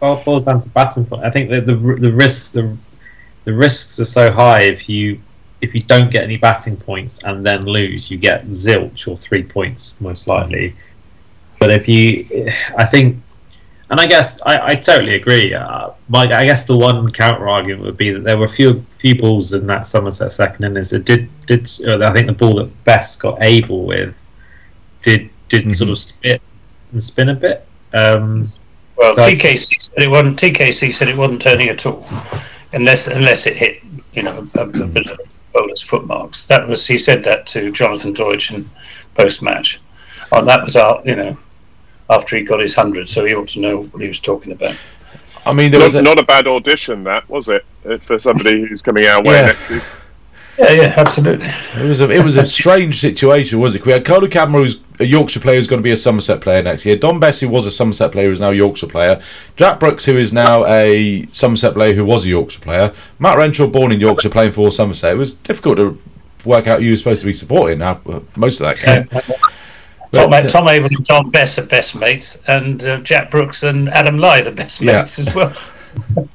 [0.00, 1.24] Well, it boils down to batting point.
[1.24, 2.76] I think that the the risk the
[3.44, 5.18] the risks are so high if you
[5.60, 9.42] if you don't get any batting points and then lose, you get zilch or three
[9.42, 10.74] points most likely.
[11.58, 13.20] But if you, I think,
[13.90, 15.54] and I guess I, I totally agree.
[15.54, 18.84] Uh, my, I guess the one counter argument would be that there were a few
[18.90, 21.68] few balls in that Somerset second innings that did did.
[21.86, 24.14] Uh, I think the ball that Bess got Abell with
[25.02, 25.72] did did Mhm.
[25.74, 26.42] sort of spit
[26.92, 27.66] and spin a bit.
[27.94, 28.46] Um,
[28.96, 30.38] Well, So- TKC said it wasn't.
[30.38, 32.04] TKC said it wasn't turning at all,
[32.72, 33.80] unless unless it hit
[34.12, 35.18] you know a, a bit of
[35.54, 36.42] bowler's footmarks.
[36.44, 38.68] That was he said that to Jonathan Deutsch in
[39.14, 39.80] post match.
[40.32, 41.38] Oh, that was our you know
[42.10, 44.76] after he got his hundred, so he ought to know what he was talking about.
[45.46, 48.18] I mean, there Not, was a, not a bad audition, that was it, uh, for
[48.18, 49.46] somebody who's coming our way Yeah.
[49.46, 49.86] next season.
[50.58, 51.46] Yeah, yeah, absolutely.
[51.76, 53.86] It was a it was a strange situation, was it?
[53.86, 56.60] We had Kohler Cadmore, who's a Yorkshire player, who's going to be a Somerset player
[56.64, 56.96] next year.
[56.96, 59.22] Don Bessie was a Somerset player, who's now a Yorkshire player.
[59.54, 62.92] Jack Brooks, who is now a Somerset player, who was a Yorkshire player.
[63.20, 65.12] Matt Renshaw, born in Yorkshire, playing for Somerset.
[65.12, 65.96] It was difficult to
[66.44, 68.00] work out who you were supposed to be supporting Now,
[68.36, 69.22] most of that game.
[70.12, 73.88] Tom, uh, Tom Avon and Dom Bess are best mates, and uh, Jack Brooks and
[73.90, 74.98] Adam Lyth are best Yeah.
[75.00, 75.52] mates as well.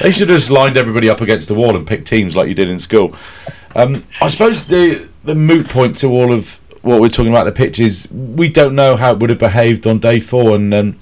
[0.00, 2.54] They should have just lined everybody up against the wall and picked teams like you
[2.54, 3.14] did in school.
[3.76, 7.52] Um, I suppose the the moot point to all of what we're talking about the
[7.52, 10.98] pitch is we don't know how it would have behaved on day four, and um,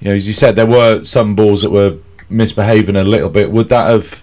[0.00, 1.96] you know, as you said, there were some balls that were
[2.28, 3.50] misbehaving a little bit.
[3.50, 4.22] Would that have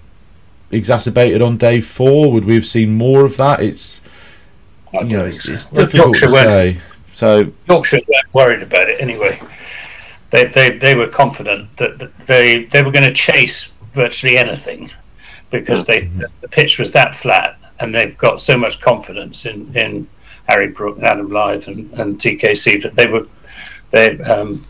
[0.72, 2.32] exacerbated on day four?
[2.32, 3.62] Would we have seen more of that?
[3.62, 4.02] It's
[4.94, 6.78] you know, it's, it's difficult to Yorkshire say.
[7.16, 9.40] So Yorkshire weren't worried about it anyway.
[10.32, 14.92] They, they, they were confident that they they were going to chase virtually anything
[15.50, 16.02] because they
[16.42, 20.06] the, pitch was that flat and they've got so much confidence in, in
[20.50, 23.26] Harry Brook and Adam Lyth and, and TKC that they were
[23.92, 24.66] they um,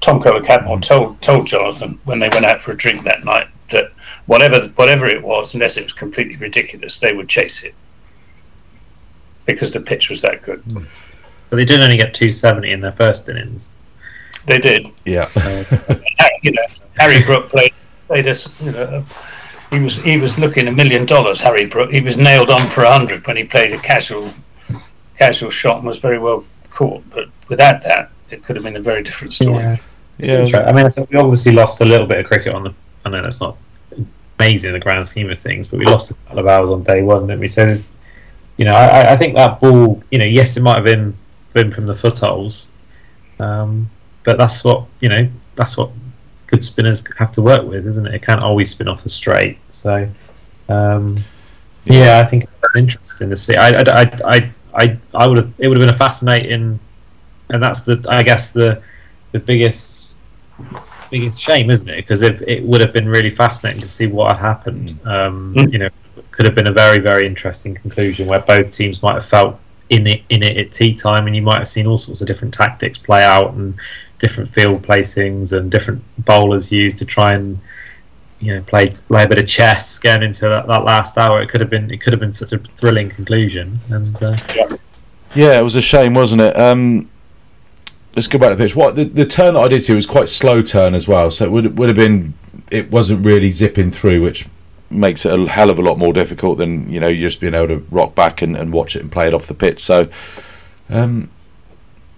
[0.00, 3.48] Tom Kohler Cadmore told told Jonathan when they went out for a drink that night
[3.70, 3.90] that
[4.26, 7.74] whatever whatever it was unless it was completely ridiculous they would chase it
[9.44, 10.62] because the pitch was that good.
[11.50, 13.74] But they did only get 270 in their first innings.
[14.46, 14.86] They did.
[15.04, 16.62] yeah, uh, you know,
[16.96, 17.74] Harry Brook played
[18.06, 18.62] played us.
[18.62, 19.04] You know,
[19.70, 21.40] he was he was looking a million dollars.
[21.40, 21.90] Harry Brook.
[21.90, 24.32] He was nailed on for a hundred when he played a casual
[25.18, 27.02] casual shot and was very well caught.
[27.10, 29.62] But without that, it could have been a very different story.
[29.62, 29.76] Yeah.
[30.18, 30.40] Yeah.
[30.40, 30.68] interesting.
[30.68, 32.74] I mean, so we obviously lost a little bit of cricket on the.
[33.04, 33.56] I know that's not
[34.38, 36.82] amazing in the grand scheme of things, but we lost a couple of hours on
[36.82, 37.48] day one, didn't we?
[37.48, 37.78] So,
[38.56, 40.02] you know, I, I think that ball.
[40.10, 41.16] You know, yes, it might have been
[41.52, 42.66] been from the footholes,
[43.38, 43.88] um,
[44.24, 45.28] but that's what you know.
[45.56, 45.90] That's what
[46.46, 48.14] good spinners have to work with, isn't it?
[48.14, 49.58] It can't always spin off the straight.
[49.70, 50.08] So,
[50.68, 51.16] um,
[51.84, 52.20] yeah.
[52.20, 53.56] I think it's interesting to see.
[53.56, 55.52] I, I, I, I, I, I would have.
[55.58, 56.78] It would have been a fascinating,
[57.50, 58.04] and that's the.
[58.08, 58.82] I guess the
[59.32, 60.14] the biggest
[61.10, 61.96] biggest shame, isn't it?
[61.96, 64.98] Because it, it would have been really fascinating to see what had happened.
[65.04, 65.72] Um, Mm.
[65.72, 65.88] You know,
[66.30, 69.58] could have been a very very interesting conclusion where both teams might have felt
[69.90, 72.26] in it in it at tea time, and you might have seen all sorts of
[72.26, 73.74] different tactics play out and
[74.18, 77.58] different field placings and different bowlers used to try and
[78.38, 81.42] you know play play a bit of chess going into that, that last hour.
[81.42, 84.36] It could have been it could have been such a thrilling conclusion, and uh,
[85.34, 86.56] Yeah, it was a shame, wasn't it?
[86.56, 87.10] Um,
[88.14, 88.76] let's go back to the pitch.
[88.76, 91.44] What the, the turn that I did see was quite slow turn as well, so
[91.44, 92.34] it would would have been
[92.70, 94.46] it wasn't really zipping through, which
[94.90, 97.68] makes it a hell of a lot more difficult than you know just being able
[97.68, 99.80] to rock back and, and watch it and play it off the pitch.
[99.80, 100.08] So,
[100.88, 101.30] um,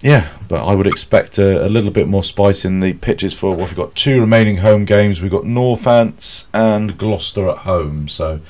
[0.01, 3.51] yeah, but I would expect a, a little bit more spice in the pitches for
[3.51, 5.21] what we've got two remaining home games.
[5.21, 8.41] We've got Northants and Gloucester at home, so.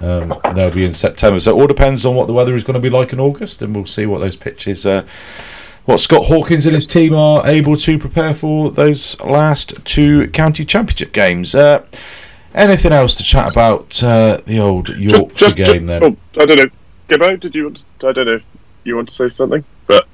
[0.00, 1.40] um, they'll be in September.
[1.40, 3.62] So it all depends on what the weather is going to be like in August,
[3.62, 5.06] and we'll see what those pitches, uh,
[5.86, 10.66] what Scott Hawkins and his team are able to prepare for those last two county
[10.66, 11.54] championship games.
[11.54, 11.84] Uh,
[12.54, 16.02] anything else to chat about uh, the old Yorkshire game then?
[16.02, 16.70] oh, I don't know,
[17.08, 17.38] Gibbo.
[17.38, 17.64] Did you?
[17.64, 18.46] Want to, I don't know if
[18.84, 20.06] you want to say something, but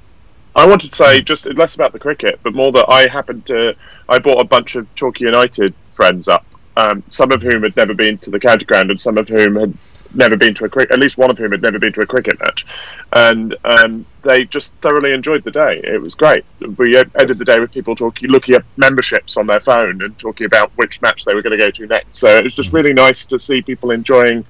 [0.55, 3.75] I wanted to say just less about the cricket, but more that I happened to.
[4.09, 6.47] I brought a bunch of Chalky United friends up,
[6.77, 9.57] um, some of whom had never been to the county ground, and some of whom
[9.57, 9.75] had
[10.17, 10.93] never been to a cricket.
[10.93, 12.67] At least one of whom had never been to a cricket match,
[13.13, 15.81] and um, they just thoroughly enjoyed the day.
[15.83, 16.45] It was great.
[16.77, 20.47] We ended the day with people talking, looking at memberships on their phone, and talking
[20.47, 22.17] about which match they were going to go to next.
[22.17, 24.45] So it was just really nice to see people enjoying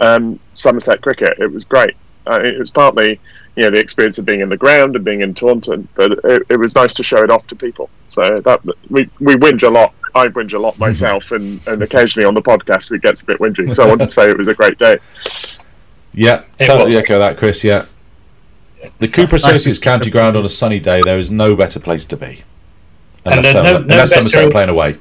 [0.00, 1.38] um, Somerset cricket.
[1.38, 1.94] It was great.
[2.26, 3.18] Uh, it was partly,
[3.56, 6.42] you know, the experience of being in the ground and being in Taunton, but it,
[6.50, 7.88] it was nice to show it off to people.
[8.08, 9.94] So that we we whinge a lot.
[10.14, 10.82] I whinge a lot mm-hmm.
[10.84, 13.72] myself, and, and occasionally on the podcast it gets a bit whingy.
[13.72, 14.98] So I wanted to say it was a great day.
[16.12, 17.04] Yeah, It totally was.
[17.04, 17.62] echo that, Chris.
[17.62, 17.86] Yeah,
[18.98, 21.00] the Cooper Associates County Ground on a sunny day.
[21.04, 22.42] There is no better place to be.
[23.24, 24.96] And Unless, there's Somer- no- no unless Somerset better- are playing away.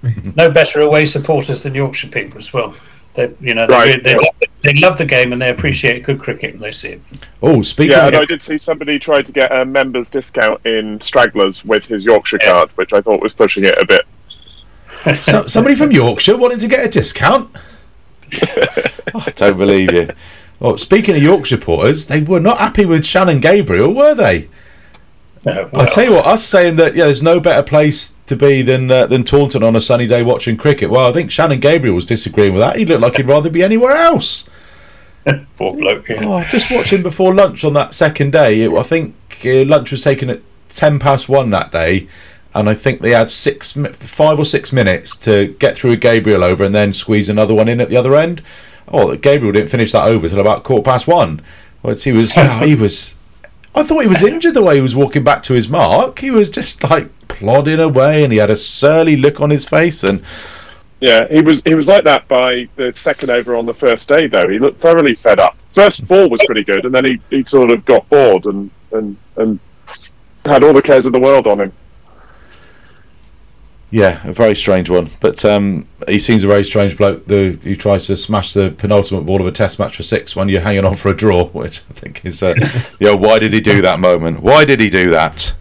[0.36, 2.72] No better away supporters than Yorkshire people as well.
[3.14, 4.04] They, you know, they, Right.
[4.04, 6.90] they, love the, they love the game and they appreciate good cricket when they see
[6.90, 7.00] it.
[7.42, 10.64] Oh, speaking Yeah, of and I did see somebody try to get a members discount
[10.64, 12.50] in Stragglers with his Yorkshire Yeah.
[12.52, 14.02] card, which I thought was pushing it a bit.
[15.20, 17.50] So, somebody from Yorkshire wanting to get a discount.
[18.32, 20.10] I don't believe you.
[20.60, 24.48] Well, speaking of Yorkshire supporters, they were not happy with Shannon Gabriel, were they?
[25.46, 28.62] Uh, I'll tell you what, us saying that yeah, there's no better place to be
[28.62, 30.90] than uh, than Taunton on a sunny day watching cricket.
[30.90, 32.76] Well, I think Shannon Gabriel was disagreeing with that.
[32.76, 34.48] He looked like he'd rather be anywhere else.
[35.56, 36.08] poor bloke.
[36.08, 36.24] Yeah.
[36.24, 38.62] Oh, just watching before lunch on that second day.
[38.62, 42.08] It, I think uh, lunch was taken at ten past one that day,
[42.58, 46.42] and I think they had six, five or six minutes to get through a Gabriel
[46.42, 48.42] over and then squeeze another one in at the other end.
[48.88, 51.40] oh, Gabriel didn't finish that over till about quarter past one.
[51.82, 53.14] Well, he was, oh, he was.
[53.74, 56.18] I thought he was injured the way he was walking back to his mark.
[56.18, 60.02] He was just like plodding away, and he had a surly look on his face.
[60.02, 60.24] And
[61.00, 64.26] Yeah, he was he was like that by the second over on the first day.
[64.26, 65.56] Though he looked thoroughly fed up.
[65.68, 69.16] First ball was pretty good, and then he, he sort of got bored and, and
[69.36, 69.60] and
[70.44, 71.72] had all the cares of the world on him.
[73.90, 75.10] Yeah, a very strange one.
[75.20, 77.26] But um, he seems a very strange bloke.
[77.26, 80.48] The who tries to smash the penultimate ball of a Test match for six when
[80.48, 82.54] you're hanging on for a draw, which I think is, uh,
[83.00, 84.40] know, why did he do that moment?
[84.40, 85.54] Why did he do that?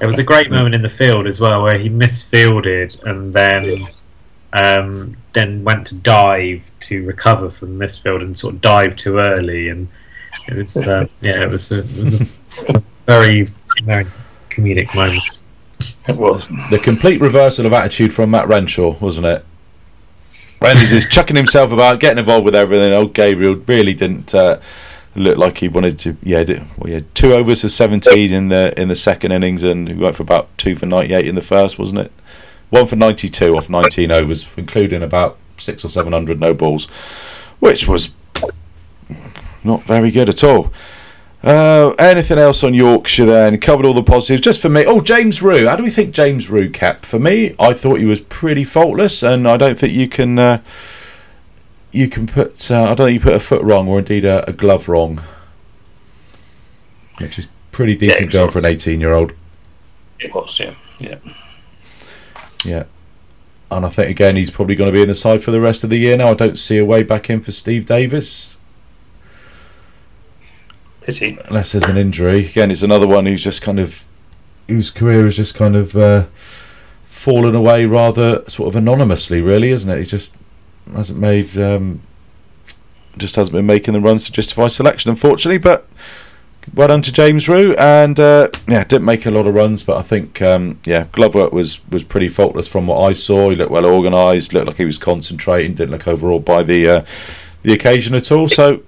[0.00, 3.86] It was a great moment in the field as well, where he misfielded and then
[4.52, 9.18] um, then went to dive to recover from the misfield and sort of dive too
[9.18, 9.86] early, and
[10.48, 13.48] it was uh, yeah, it was a, it was a very
[13.84, 14.06] very
[14.50, 15.41] comedic moment.
[16.08, 16.48] It was.
[16.70, 19.44] The complete reversal of attitude from Matt Renshaw, wasn't it?
[20.60, 22.92] Rennes is chucking himself about, getting involved with everything.
[22.92, 24.60] Old Gabriel really didn't uh,
[25.14, 26.16] look like he wanted to.
[26.22, 29.62] Yeah, did, well, he had two overs for seventeen in the in the second innings,
[29.62, 32.12] and he went for about two for ninety eight in the first, wasn't it?
[32.70, 36.86] One for ninety two off nineteen overs, including about six or seven hundred no balls,
[37.58, 38.10] which was
[39.64, 40.72] not very good at all.
[41.42, 43.60] Uh, anything else on Yorkshire then?
[43.60, 44.42] Covered all the positives.
[44.42, 44.84] Just for me.
[44.86, 45.66] Oh, James Rew.
[45.66, 47.04] How do we think James Rew kept?
[47.04, 50.38] For me, I thought he was pretty faultless, and I don't think you can.
[50.38, 50.62] Uh,
[51.90, 52.70] you can put.
[52.70, 55.20] Uh, I don't think you put a foot wrong, or indeed a, a glove wrong,
[57.18, 59.32] which is pretty decent Yeah, for an eighteen-year-old.
[60.20, 60.74] It was, yeah.
[61.00, 61.18] Yeah.
[62.64, 62.84] Yeah.
[63.70, 65.82] And I think again he's probably going to be in the side for the rest
[65.82, 66.28] of the year now.
[66.30, 68.58] I don't see a way back in for Steve Davies.
[71.04, 71.38] Pity.
[71.46, 72.46] unless there's an injury.
[72.46, 74.04] Again, it's another one who's just kind of
[74.68, 76.26] whose career has just kind of uh,
[77.06, 79.98] fallen away rather sort of anonymously, really, isn't it?
[79.98, 80.32] He just
[80.94, 82.02] hasn't made um,
[83.18, 85.58] just hasn't been making the runs to justify selection, unfortunately.
[85.58, 85.86] But
[86.74, 89.96] well done to James Rew, and uh, yeah, didn't make a lot of runs, but
[89.96, 93.50] I think um, yeah, glove work was was pretty faultless from what I saw.
[93.50, 97.04] He looked well organised, looked like he was concentrating, didn't look overawed by the uh,
[97.62, 98.48] the occasion at all.
[98.48, 98.82] So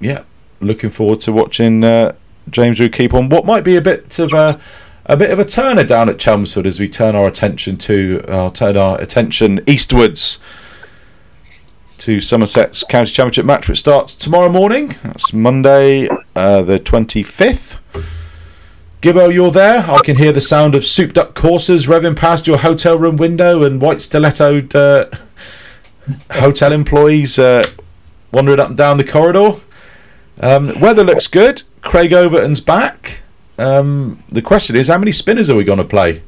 [0.00, 0.24] yeah,
[0.64, 2.14] looking forward to watching uh,
[2.50, 4.60] James Rew keep on what might be a bit of a
[5.06, 8.50] a bit of a turner down at Chelmsford as we turn our attention to uh,
[8.50, 10.42] turn our attention eastwards
[11.98, 14.94] to Somerset's County Championship match, which starts tomorrow morning.
[15.02, 17.80] That's Monday, uh, the twenty fifth.
[19.00, 19.84] Gibbo, you're there.
[19.90, 23.62] I can hear the sound of souped up coursers revving past your hotel room window
[23.62, 25.14] and white stilettoed uh,
[26.32, 27.64] hotel employees uh,
[28.32, 29.60] wandering up and down the corridor.
[30.40, 31.62] Um, weather looks good.
[31.82, 33.22] Craig Overton's back.
[33.58, 36.22] Um, the question is, how many spinners are we going to play?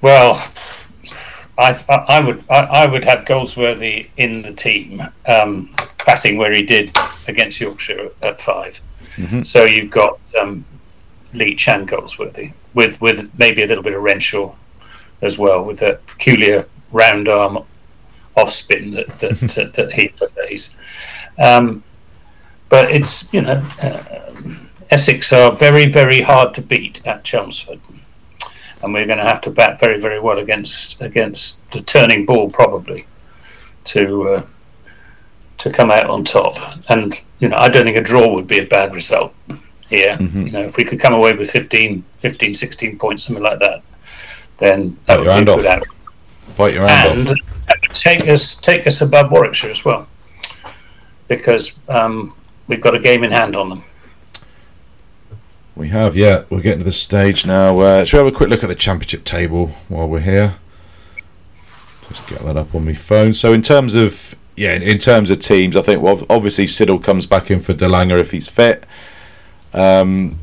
[0.00, 0.34] Well,
[1.58, 6.52] I, I, I would I, I would have Goldsworthy in the team, um, batting where
[6.52, 6.90] he did
[7.28, 8.80] against Yorkshire at 5
[9.16, 9.46] Mhm.
[9.46, 10.64] So you've got um,
[11.34, 14.52] Leach and Goldsworthy with with maybe a little bit of Renshaw
[15.22, 17.64] as well, with a peculiar round arm
[18.36, 20.76] off spin that that, that, that he plays.
[21.38, 21.82] Um,
[22.68, 24.02] but it's you know uh,
[24.90, 27.80] Essex are very very hard to beat at Chelmsford
[28.84, 32.50] and we're going to have to bat very, very well against against the turning ball
[32.50, 33.06] probably
[33.84, 34.46] to uh,
[35.58, 36.52] to come out on top.
[36.90, 39.32] And you know, I don't think a draw would be a bad result
[39.88, 40.16] here.
[40.18, 40.46] Mhm.
[40.46, 43.82] You know, if we could come away with 15, 15, 16 points, something like that,
[44.58, 45.58] then that Bite would your be hand a off.
[45.58, 45.96] good outcome.
[46.56, 47.36] Bite your hand And off.
[47.94, 50.06] Take us take us above Warwickshire as well,
[51.28, 52.34] because um,
[52.66, 53.84] we've got a game in hand on them.
[55.76, 56.44] We have, yeah.
[56.50, 57.78] We're getting to the stage now.
[57.80, 60.56] Uh, shall we have a quick look at the championship table while we're here?
[62.08, 63.34] Just get that up on my phone.
[63.34, 67.02] So, in terms of yeah, in, in terms of teams, I think well, obviously Siddle
[67.02, 68.84] comes back in for de Lange if he's fit.
[69.72, 70.38] Um,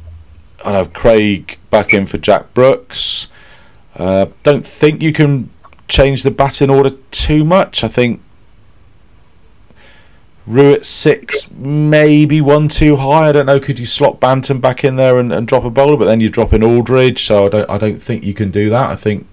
[0.65, 3.29] I have Craig back in for Jack Brooks.
[3.95, 5.49] Uh, don't think you can
[5.91, 7.83] change the batting order too much.
[7.83, 8.21] I think
[10.47, 13.29] Rew at six, maybe one too high.
[13.29, 13.59] I don't know.
[13.59, 15.97] Could you slot Banton back in there and, and drop a bowler?
[15.97, 17.69] But then you drop in Aldridge, so I don't.
[17.69, 18.89] I don't think you can do that.
[18.89, 19.27] I think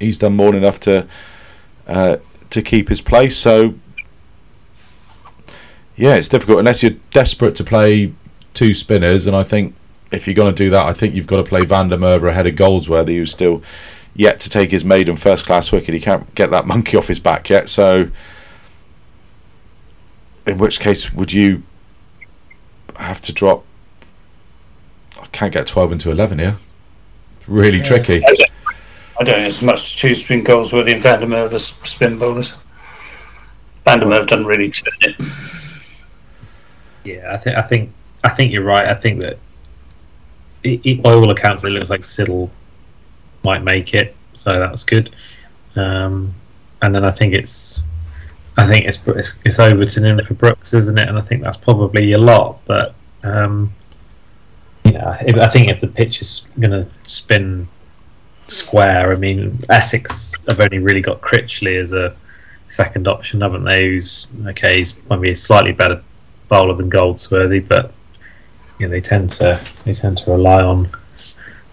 [0.00, 1.06] he's done more than enough to
[1.86, 2.16] uh,
[2.50, 3.36] to keep his place.
[3.36, 3.74] So
[5.96, 8.14] yeah, it's difficult unless you're desperate to play
[8.54, 9.26] two spinners.
[9.26, 9.74] And I think
[10.12, 12.30] if you're going to do that, I think you've got to play Van der Merwe
[12.30, 13.62] ahead of Goldsworthy, who's still
[14.18, 15.94] yet to take his maiden first class wicket.
[15.94, 17.70] He can't get that monkey off his back yet.
[17.70, 18.10] So
[20.46, 21.62] in which case would you
[22.96, 23.64] have to drop?
[25.18, 26.56] I can't get twelve into eleven here.
[27.38, 28.22] It's really tricky.
[28.24, 28.50] I don't,
[29.20, 32.18] I don't think there's much to choose between Goldsworthy and Van der Merwe as spin
[32.18, 32.56] bowlers.
[33.84, 35.16] Van der Merwe have done really turn it.
[37.04, 37.92] Yeah, I think I think
[38.24, 38.88] I think you're right.
[38.88, 39.38] I think that
[40.64, 42.50] it, it, by all accounts, it looks like Siddle
[43.44, 45.14] might make it, so that's good.
[45.76, 46.34] Um,
[46.82, 47.82] and then I think it's
[48.56, 49.00] I think it's
[49.44, 51.08] it's, Overton in for Brooks, isn't it?
[51.08, 53.72] And I think that's probably a lot, but um,
[54.84, 57.68] if, I think if the pitch is going to spin
[58.48, 62.16] square, I mean Essex have only really got Critchley as a
[62.66, 63.82] second option, haven't they?
[63.82, 66.02] Who's okay, he's maybe a slightly better
[66.48, 67.92] bowler than Goldsworthy, but
[68.78, 70.88] you know, they tend to they tend to rely on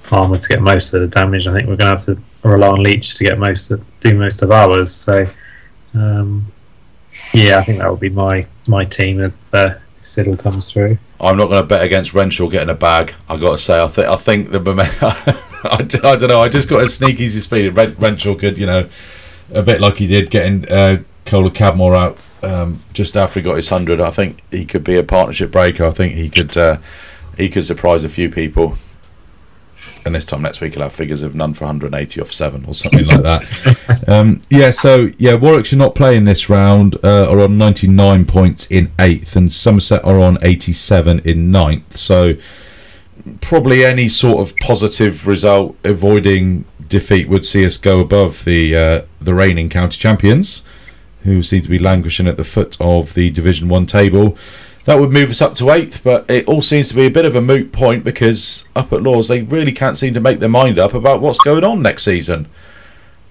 [0.06, 1.48] Harmer to get most of the damage.
[1.48, 4.18] I think we're going to have to rely on Leach to get most of, do
[4.18, 4.94] most of ours.
[4.94, 5.26] So
[5.94, 6.46] um,
[7.34, 10.98] yeah, I think that would be my my team if uh, Siddle comes through.
[11.20, 13.14] I'm not going to bet against Renshaw getting a bag.
[13.30, 14.60] I got to say, I think I think the
[15.64, 16.42] I, I don't know.
[16.42, 18.90] I just got a sneaky suspicion Renshaw could, you know,
[19.54, 23.56] a bit like he did getting uh, Kohler Cadmore out um, just after he got
[23.56, 24.00] his hundred.
[24.00, 25.86] I think he could be a partnership breaker.
[25.86, 26.78] I think he could uh,
[27.38, 28.76] he could surprise a few people.
[30.06, 32.76] And this time next week he'll have figures of none for 180 off seven or
[32.76, 34.04] something like that.
[34.08, 38.92] um, yeah, so yeah, Warwickshire not playing this round uh, are on 99 points in
[39.00, 41.98] eighth, and Somerset are on 87 in ninth.
[41.98, 42.36] So
[43.42, 49.02] probably any sort of positive result avoiding defeat would see us go above the uh,
[49.20, 50.62] the reigning county champions
[51.24, 54.38] who seem to be languishing at the foot of the Division 1 table.
[54.86, 57.26] That would move us up to eighth, but it all seems to be a bit
[57.26, 60.48] of a moot point because up at Lords they really can't seem to make their
[60.50, 62.48] mind up about what's going on next season.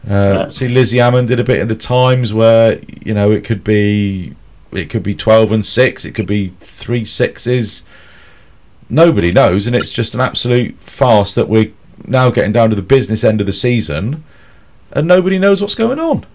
[0.09, 3.63] Uh, See, Lizzie Ammon did a bit in the Times where you know it could
[3.63, 4.35] be
[4.73, 7.85] it could be twelve and six, it could be three sixes.
[8.91, 11.73] Nobody knows, and it's just an absolute farce that we're
[12.05, 14.25] now getting down to the business end of the season,
[14.91, 16.27] and nobody knows what's going on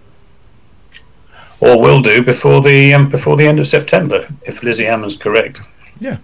[1.61, 5.61] or will do before the um, before the end of September, if Lizzie Ammon's correct.
[5.99, 6.17] Yeah,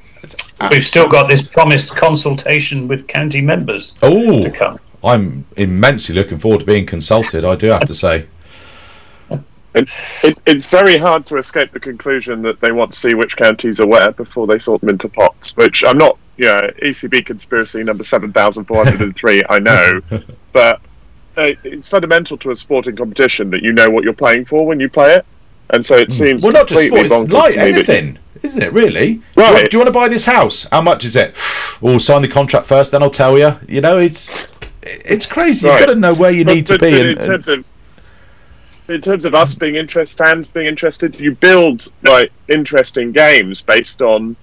[0.71, 4.77] we've still got this promised consultation with county members oh, to come.
[5.03, 7.45] I'm immensely looking forward to being consulted.
[7.45, 8.27] I do have to say.
[9.75, 9.89] It,
[10.23, 13.81] it, it's very hard to escape the conclusion that they want to see which counties
[13.81, 15.55] are where before they sort them into pots.
[15.57, 19.43] Which I'm not, yeah, you know, ECB conspiracy number seven thousand four hundred and three.
[19.49, 20.01] I know,
[20.53, 20.79] but
[21.37, 24.79] uh, it's fundamental to a sporting competition that you know what you're playing for when
[24.79, 25.25] you play it,
[25.69, 26.11] and so it hmm.
[26.11, 28.71] seems well not just sport, it's like anything, isn't it?
[28.73, 29.21] Really?
[29.35, 29.55] Right?
[29.55, 30.67] Do you, do you, want to buy this house?
[30.71, 31.37] How much is it?
[31.81, 33.59] We'll sign the contract first, then I'll tell you.
[33.67, 34.47] You know, it's
[34.81, 35.67] it's crazy.
[35.67, 35.77] Right.
[35.77, 37.11] You've got to know where you but, need but, to be.
[37.11, 37.67] In terms of
[38.87, 44.01] in terms of us being interested, fans being interested, you build like interesting games based
[44.01, 44.35] on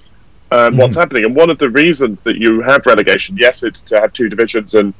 [0.50, 1.00] um, what's mm.
[1.00, 1.24] happening.
[1.24, 4.74] And one of the reasons that you have relegation, yes, it's to have two divisions
[4.74, 4.92] and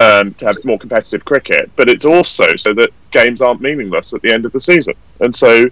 [0.00, 4.22] um, to have more competitive cricket, but it's also so that games aren't meaningless at
[4.22, 4.94] the end of the season.
[5.20, 5.66] And so,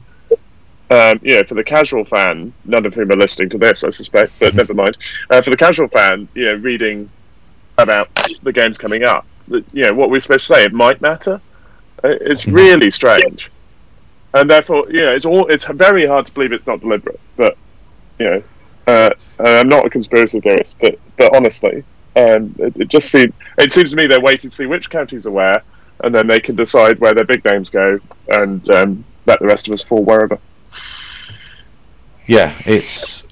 [0.90, 3.90] um, you know, for the casual fan, none of whom are listening to this, I
[3.90, 4.98] suspect, but never mind.
[5.30, 7.10] Uh, for the casual fan, you know, reading
[7.76, 8.08] about
[8.42, 11.40] the games coming up, you know, what we're supposed to say, it might matter.
[12.02, 12.54] Uh, it's mm-hmm.
[12.54, 13.50] really strange,
[14.34, 17.20] and therefore, you know, it's all it's very hard to believe it's not deliberate.
[17.36, 17.58] But
[18.18, 18.42] you know,
[18.86, 19.10] uh,
[19.40, 21.84] I'm not a conspiracy theorist, but but honestly,
[22.16, 25.26] um, it, it, just seems it seems to me they're waiting to see which counties
[25.26, 25.62] are where,
[26.04, 29.68] and then they can decide where their big names go, and um, let the rest
[29.68, 30.38] of us fall wherever.
[32.26, 33.26] Yeah, it's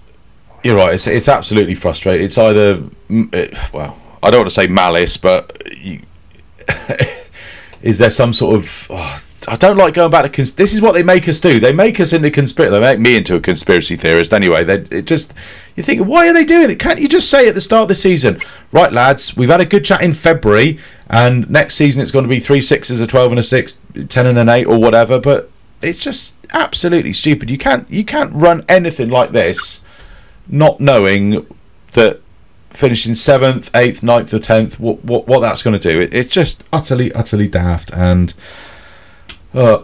[0.62, 0.94] you're right.
[0.94, 2.24] It's it's absolutely frustrating.
[2.24, 6.02] It's either it, well, I don't want to say malice, but you,
[7.82, 9.16] is there some sort of oh,
[9.48, 11.60] I don't like going back to cons- this is what they make us do.
[11.60, 12.70] They make us into conspiracy.
[12.70, 14.64] They make me into a conspiracy theorist anyway.
[14.64, 15.34] They it just
[15.76, 16.78] you think why are they doing it?
[16.78, 18.40] Can't you just say at the start of the season,
[18.72, 19.36] right, lads?
[19.36, 20.78] We've had a good chat in February,
[21.08, 24.26] and next season it's going to be three sixes, a twelve and a six, ten
[24.26, 25.18] and an eight, or whatever.
[25.18, 25.50] But
[25.82, 27.50] it's just absolutely stupid.
[27.50, 29.84] You can't you can't run anything like this,
[30.48, 31.46] not knowing
[31.92, 32.20] that
[32.70, 36.00] finishing seventh, eighth, ninth, or tenth, what what, what that's going to do.
[36.00, 38.34] It, it's just utterly utterly daft and.
[39.56, 39.82] Uh,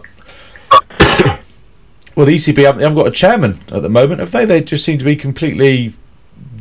[2.15, 4.45] well, the ECB haven't, haven't got a chairman at the moment, have they?
[4.45, 5.95] They just seem to be completely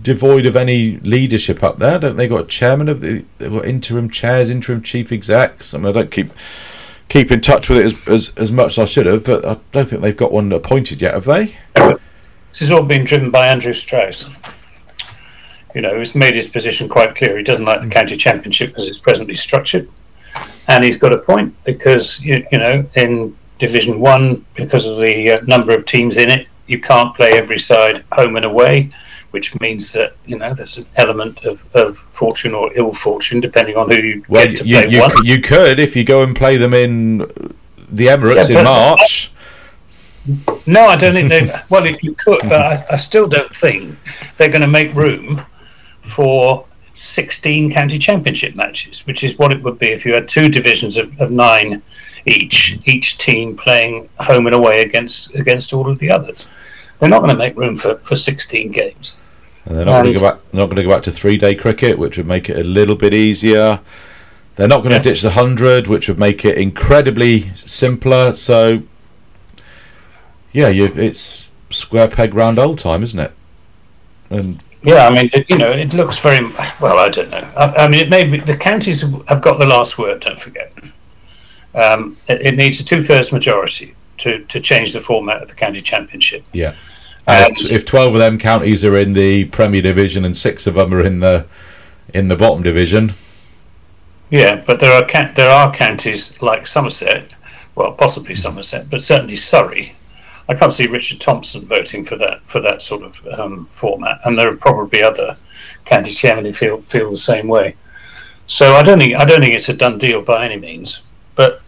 [0.00, 1.98] devoid of any leadership up there.
[1.98, 5.74] Don't they got a chairman of the they've got interim chairs, interim chief execs?
[5.74, 6.30] I mean, I don't keep
[7.10, 9.58] keep in touch with it as, as, as much as I should have, but I
[9.72, 11.58] don't think they've got one appointed yet, have they?
[11.74, 14.30] This has all been driven by Andrew Strauss.
[15.74, 17.36] You know, he's made his position quite clear.
[17.36, 19.90] He doesn't like the county championship as it's presently structured
[20.68, 25.32] and he's got a point because you, you know in Division One because of the
[25.32, 28.90] uh, number of teams in it, you can't play every side home and away,
[29.30, 33.76] which means that you know there's an element of, of fortune or ill fortune depending
[33.76, 36.34] on who you well, get to you, play you, you, could if you go and
[36.34, 39.30] play them in the Emirates yeah, in March.
[40.66, 41.52] No, I don't think they.
[41.68, 43.98] Well, if you could, but I, I still don't think
[44.36, 45.44] they're going to make room
[46.00, 46.64] for
[46.94, 50.96] 16 county championship matches, which is what it would be if you had two divisions
[50.96, 51.82] of, of nine
[52.26, 56.46] each, each team playing home and away against against all of the others.
[56.98, 59.22] They're not going to make room for, for 16 games.
[59.64, 60.40] And they're not going to go back.
[60.52, 62.94] Not going to go back to three day cricket, which would make it a little
[62.94, 63.80] bit easier.
[64.54, 65.02] They're not going to Yeah.
[65.02, 68.34] ditch the hundred, which would make it incredibly simpler.
[68.34, 68.82] So,
[70.52, 73.32] yeah, you, it's square peg round old time, isn't it?
[74.30, 76.44] And Yeah, I mean, it, you know, it looks very
[76.80, 76.98] well.
[76.98, 77.48] I don't know.
[77.56, 80.20] I, I mean, it may be the counties have got the last word.
[80.20, 80.72] Don't forget.
[81.74, 85.80] Um, it, it needs a two-thirds majority to, to change the format of the county
[85.80, 86.44] championship.
[86.52, 86.74] yeah,
[87.26, 90.66] and if, And- if twelve of them counties are in the Premier Division and six
[90.66, 91.46] of them are in the
[92.12, 93.12] in the bottom division,
[94.30, 97.32] Yeah, but there are there are counties like Somerset,
[97.74, 99.94] well, possibly Somerset, but certainly Surrey.
[100.52, 104.38] I can't see Richard Thompson voting for that for that sort of um, format, and
[104.38, 105.34] there are probably other
[105.86, 107.74] county chairmen who feel feel the same way.
[108.46, 111.02] So I don't think I don't think it's a done deal by any means,
[111.36, 111.64] but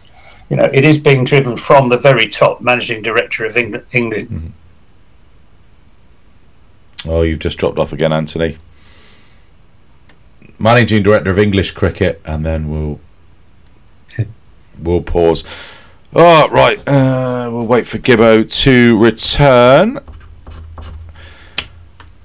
[0.49, 3.85] you know it is being driven from the very top, managing director of England.
[3.91, 4.53] England.
[7.07, 8.57] Oh, you've just dropped off again, Anthony.
[10.59, 12.99] Managing director of English cricket, and then we'll
[14.77, 15.43] we'll pause.
[16.17, 16.79] Oh, right.
[16.87, 19.99] Uh, we'll wait for Gibbo to return.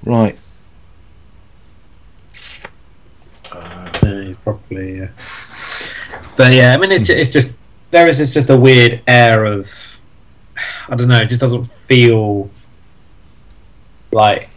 [0.05, 0.37] Right.
[4.01, 5.01] Yeah, he's probably.
[5.01, 5.07] Uh...
[6.37, 7.57] But yeah, I mean, it's just, it's just
[7.91, 9.99] there is just a weird air of
[10.87, 11.19] I don't know.
[11.19, 12.49] It just doesn't feel
[14.11, 14.49] like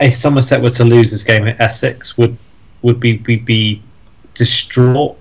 [0.00, 2.36] if Somerset were to lose this game at Essex, would
[2.82, 3.82] would be be, be
[4.34, 5.17] distraught.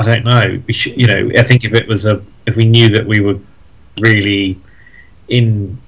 [0.00, 0.62] I don't know.
[0.66, 3.20] We should, you know, I think if it was a if we knew that we
[3.20, 3.38] were
[4.00, 4.58] really
[5.28, 5.78] in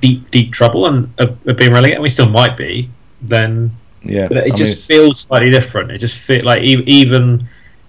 [0.00, 2.88] deep deep trouble and of, of being relegated, and we still might be,
[3.22, 3.70] then
[4.02, 4.28] Yeah.
[4.28, 5.90] but I it mean, just feels slightly different.
[5.90, 7.48] It just feel like even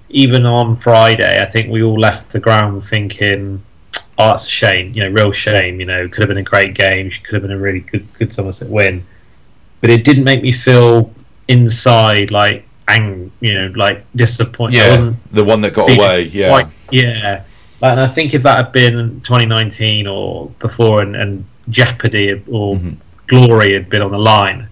[0.10, 3.62] even on Friday, I think we all left the ground thinking,
[4.18, 4.92] "Oh, that's a shame.
[4.96, 5.80] You know, real shame.
[5.80, 7.12] You know, could have been a great game.
[7.24, 9.04] Could have been a really good good Somerset win."
[9.82, 11.12] But it didn't make me feel
[11.48, 14.78] inside like ang, you know, like disappointed.
[14.78, 16.24] Yeah, the one that got away.
[16.34, 16.48] Yeah.
[16.50, 17.44] quite- yeah.
[17.82, 22.96] And I think if that had been 2019 or before, and, and jeopardy or Mhm.
[23.28, 24.68] glory had been on the line,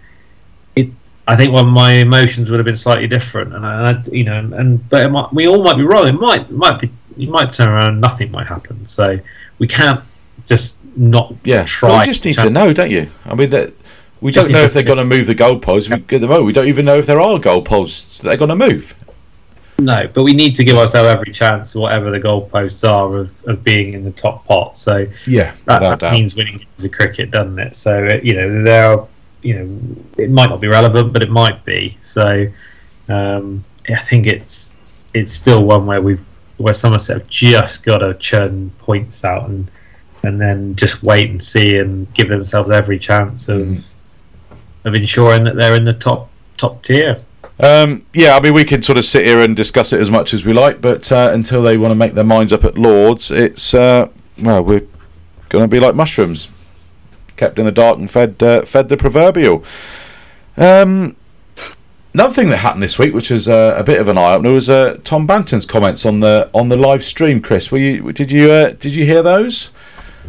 [0.75, 0.89] it,
[1.27, 3.53] I think one of my emotions would have been slightly different.
[3.53, 6.07] And I, I you know, and but it might, we all might be wrong.
[6.07, 8.85] It might, it might be, you might turn around, nothing might happen.
[8.87, 9.19] So
[9.59, 10.01] we can't
[10.45, 11.89] just not Yeah, try.
[11.89, 13.07] Well, you just need to know, don't you?
[13.25, 13.73] I mean, that
[14.21, 15.89] we don't know if they're going to move the goalposts.
[15.89, 18.49] We, at the moment, we don't even know if there are goalposts that they're going
[18.49, 18.95] to move.
[19.79, 23.63] No, but we need to give ourselves every chance, whatever the goalposts are, of, of
[23.63, 24.77] being in the top pot.
[24.77, 27.75] So Yeah, that, that means winning games of cricket, doesn't it?
[27.75, 29.07] So uh, you know there are,
[29.43, 31.95] you know, it might not be relevant, but it might be.
[32.01, 32.47] So
[33.07, 34.81] um, I think it's
[35.13, 36.23] it's still one where we've
[36.57, 39.69] where Somerset have just got to churn points out and
[40.23, 43.83] and then just wait and see and give themselves every chance of Mm.
[44.87, 47.17] Of ensuring that they're in the top top tier.
[47.59, 50.33] Um, yeah, I mean, we could sort of sit here and discuss it as much
[50.33, 53.31] as we like, but uh, until they want to make their minds up at Lords,
[53.31, 54.09] it's uh,
[54.39, 54.87] well, we're
[55.49, 56.49] going to be like mushrooms,
[57.35, 59.63] kept in the dark and fed uh, fed the proverbial.
[60.55, 61.15] Um,
[62.13, 64.51] another thing that happened this week, which was uh, a bit of an eye opener,
[64.51, 67.41] was uh, Tom Banton's comments on the on the live stream.
[67.41, 69.73] Chris, were you did you uh, did you hear those?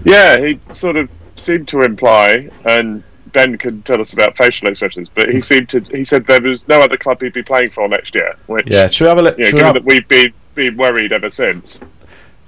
[0.04, 3.02] Yeah, he sort of seemed to imply, and
[3.32, 6.66] Ben can tell us about facial expressions, but he seemed to he said there was
[6.68, 8.36] no other club he'd be playing for next year.
[8.46, 10.76] Which, Yeah, should we have a li- you know, given have, that we've been been
[10.76, 11.80] worried ever since.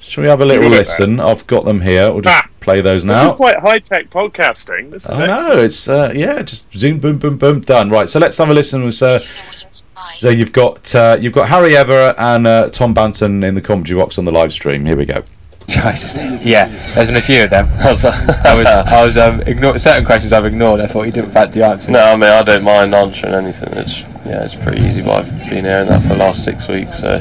[0.00, 1.20] should we have a little listen?
[1.20, 2.10] I've got them here.
[2.12, 3.22] We'll just Ah, play those now.
[3.22, 4.90] This is quite high tech podcasting.
[4.90, 5.56] This is I excellent.
[5.56, 7.90] know it's uh, yeah, just zoom, boom, boom, boom, done.
[7.90, 8.84] Right, so let's have a listen.
[8.84, 9.18] With, uh,
[10.14, 13.98] so you've got uh, you've got Harry Everett and uh, Tom Banton in the commentary
[14.00, 14.84] box on the live stream.
[14.86, 15.22] Here we go.
[16.42, 17.68] Yeah, there's been a few of them.
[17.80, 20.80] I was, I was, I was um, certain questions I've ignored.
[20.80, 21.94] I thought you didn't fancy answering.
[21.94, 23.72] No, I mean I don't mind answering anything.
[23.74, 25.02] It's yeah, it's pretty easy.
[25.02, 27.00] But I've been hearing that for the last six weeks.
[27.00, 27.18] So,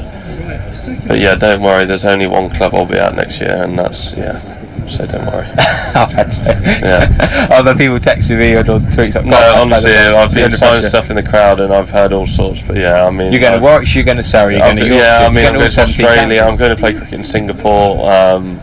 [1.06, 1.84] but yeah, don't worry.
[1.84, 4.59] There's only one club I'll be at next year, and that's yeah.
[4.88, 5.46] So don't worry.
[5.94, 6.80] I've had to.
[6.82, 7.48] Yeah.
[7.50, 9.14] Other people texting me or on tweets.
[9.14, 12.62] Like, No, honestly, I've been signing stuff in the crowd, and I've heard all sorts.
[12.62, 14.86] But yeah, I mean, You're going to Warwickshire, you're going to Surrey, you're going to
[14.86, 16.42] yeah, I mean, I'm going to 17 Australia.
[16.42, 18.10] I'm going to play cricket in Singapore.
[18.10, 18.60] Um,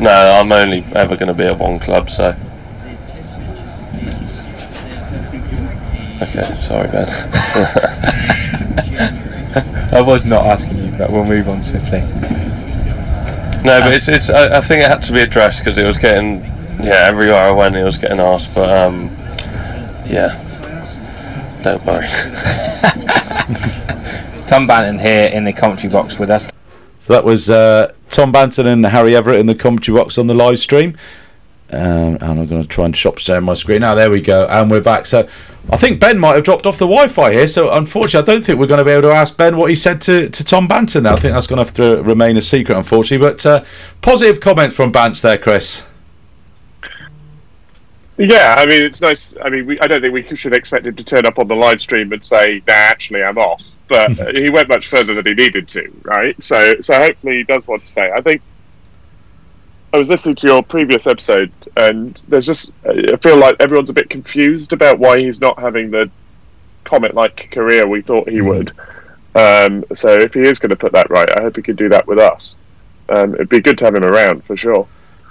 [0.00, 2.10] no, I'm only ever going to be at one club.
[2.10, 2.34] So.
[6.22, 7.08] Okay, sorry, Ben.
[9.92, 12.00] I was not asking you, but we'll move on swiftly.
[13.64, 14.28] No, but it's it's.
[14.28, 16.42] I, I think it had to be addressed because it was getting.
[16.82, 18.54] Yeah, everywhere I went, it was getting asked.
[18.54, 19.06] But um,
[20.06, 20.36] yeah,
[21.62, 22.06] don't worry.
[24.46, 26.46] Tom Banton here in the commentary box with us.
[26.98, 30.34] So that was uh, Tom Banton and Harry Everett in the commentary box on the
[30.34, 30.98] live stream.
[31.74, 33.80] Um, and I'm going to try and shop share my screen.
[33.80, 34.46] Now, there we go.
[34.46, 35.06] And we're back.
[35.06, 35.28] So
[35.70, 37.48] I think Ben might have dropped off the Wi Fi here.
[37.48, 39.76] So unfortunately, I don't think we're going to be able to ask Ben what he
[39.76, 41.14] said to, to Tom Banton now.
[41.14, 43.26] I think that's going to have to remain a secret, unfortunately.
[43.26, 43.64] But uh,
[44.02, 45.84] positive comments from Bance there, Chris.
[48.16, 49.34] Yeah, I mean, it's nice.
[49.42, 51.56] I mean, we, I don't think we should expect him to turn up on the
[51.56, 55.26] live stream and say, "Nah, actually, I'm off." But uh, he went much further than
[55.26, 56.40] he needed to, right?
[56.40, 58.12] So, so hopefully, he does want to stay.
[58.16, 58.40] I think
[59.94, 63.94] I was listening to your previous episode, and there's just I feel like everyone's a
[63.94, 66.10] bit confused about why he's not having the
[66.82, 68.72] comet-like career we thought he would.
[69.36, 71.88] Um, so, if he is going to put that right, I hope he could do
[71.90, 72.58] that with us.
[73.08, 74.88] Um, it'd be good to have him around for sure.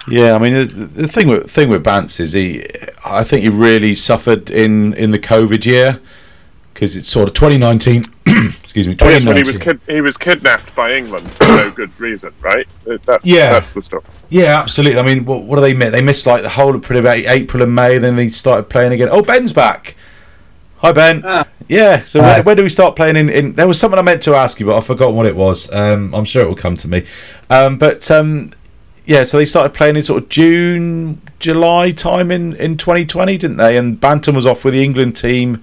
[0.08, 2.66] Yeah, I mean the, the thing with thing with Bance is he,
[3.04, 6.00] I think he really suffered in in the COVID year
[6.84, 8.04] because it's sort of 2019.
[8.62, 9.44] excuse me, Oh, yes, when 2019.
[9.44, 12.66] he was kid- he was kidnapped by England for no good reason, right?
[12.84, 13.52] That, Yeah.
[13.52, 14.02] that's the story.
[14.28, 14.98] Yeah, absolutely.
[14.98, 15.92] I mean, what, what do they miss?
[15.92, 17.98] They missed like the whole of pretty about April and May.
[17.98, 19.08] Then they started playing again.
[19.10, 19.96] Oh, Ben's back.
[20.78, 21.22] Hi, Ben.
[21.24, 21.46] Ah.
[21.68, 22.04] Yeah.
[22.04, 22.36] So Hi.
[22.36, 23.52] when, when do we start playing in, in?
[23.54, 25.72] There was something I meant to ask you, but I've forgotten what it was.
[25.72, 27.06] Um, I'm sure it will come to me.
[27.48, 28.52] Um, but um,
[29.06, 33.56] yeah, so they started playing in sort of June, July time in, in 2020, didn't
[33.58, 33.76] they?
[33.78, 35.62] And Banton was off with the England team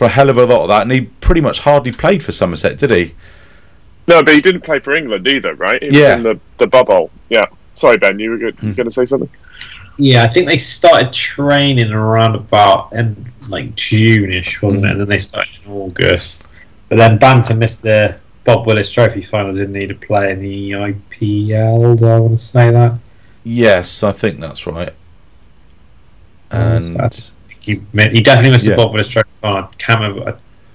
[0.00, 2.32] for a hell of a lot of that, and he pretty much hardly played for
[2.32, 3.14] Somerset, did he?
[4.08, 5.78] No, but he didn't play for England either, right?
[5.82, 6.16] He was Yeah.
[6.16, 7.10] in the, the bubble.
[7.28, 7.44] Yeah.
[7.74, 8.72] Sorry, Ben, you were go- Hmm.
[8.72, 9.28] going to say something?
[9.98, 14.92] Yeah, I think they started training around about in like June-ish, wasn't it?
[14.92, 16.46] And then they started in August.
[16.88, 20.70] But then Banton missed the Bob Willis Trophy final, didn't he, to play in the
[20.70, 21.98] IPL?
[21.98, 22.94] Do I want to say that?
[23.44, 24.94] Yes, I think that's right.
[26.50, 28.76] And That's- He, he definitely missed Yeah.
[28.76, 29.58] the Trophy final.
[29.64, 30.28] I can't remember.
[30.30, 30.32] I,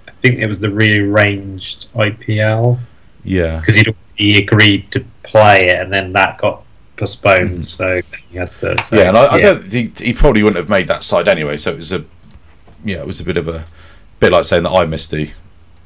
[0.09, 2.79] I think it was the rearranged IPL
[3.23, 3.83] yeah, because
[4.15, 6.63] he agreed to play it, and then that got
[6.95, 7.65] postponed.
[7.65, 8.81] So he had to.
[8.81, 8.99] So, Mm.
[8.99, 9.71] yeah, and I, I don't.
[9.71, 11.57] He, he probably wouldn't have made that side anyway.
[11.57, 12.05] So it was a,
[12.83, 13.65] yeah, it was a bit of a,
[14.19, 15.31] bit like saying that I missed the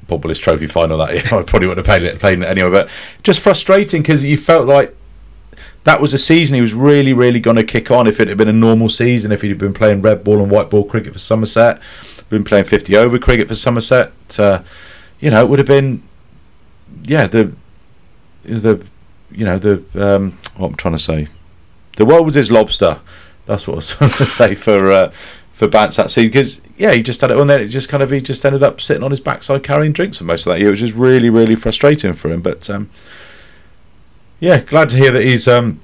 [0.08, 1.24] Bob Willis Trophy final that year.
[1.32, 2.70] I probably wouldn't have played it, played it anyway.
[2.70, 2.89] But
[3.24, 4.95] just frustrating because you felt like
[5.84, 8.07] that was a season he was really, really going to kick on.
[8.07, 10.69] If it had been a normal season, if he'd been playing red ball and white
[10.69, 11.82] ball cricket for Somerset,
[12.30, 14.61] been playing fifty over cricket for Somerset, uh,
[15.19, 16.03] you know, it would have been,
[17.03, 17.53] yeah, the,
[18.43, 18.86] the,
[19.32, 21.27] you know, the um, what I'm trying to say.
[21.97, 22.99] The world was his lobster.
[23.45, 25.11] That's what I was trying to say for uh,
[25.51, 26.30] for Bance that season.
[26.30, 27.61] Because yeah, he just had it on there.
[27.61, 30.23] It just kind of he just ended up sitting on his backside carrying drinks for
[30.23, 32.41] most of that year, which is really really frustrating for him.
[32.41, 32.89] But um,
[34.40, 35.82] yeah, glad to hear that he's um.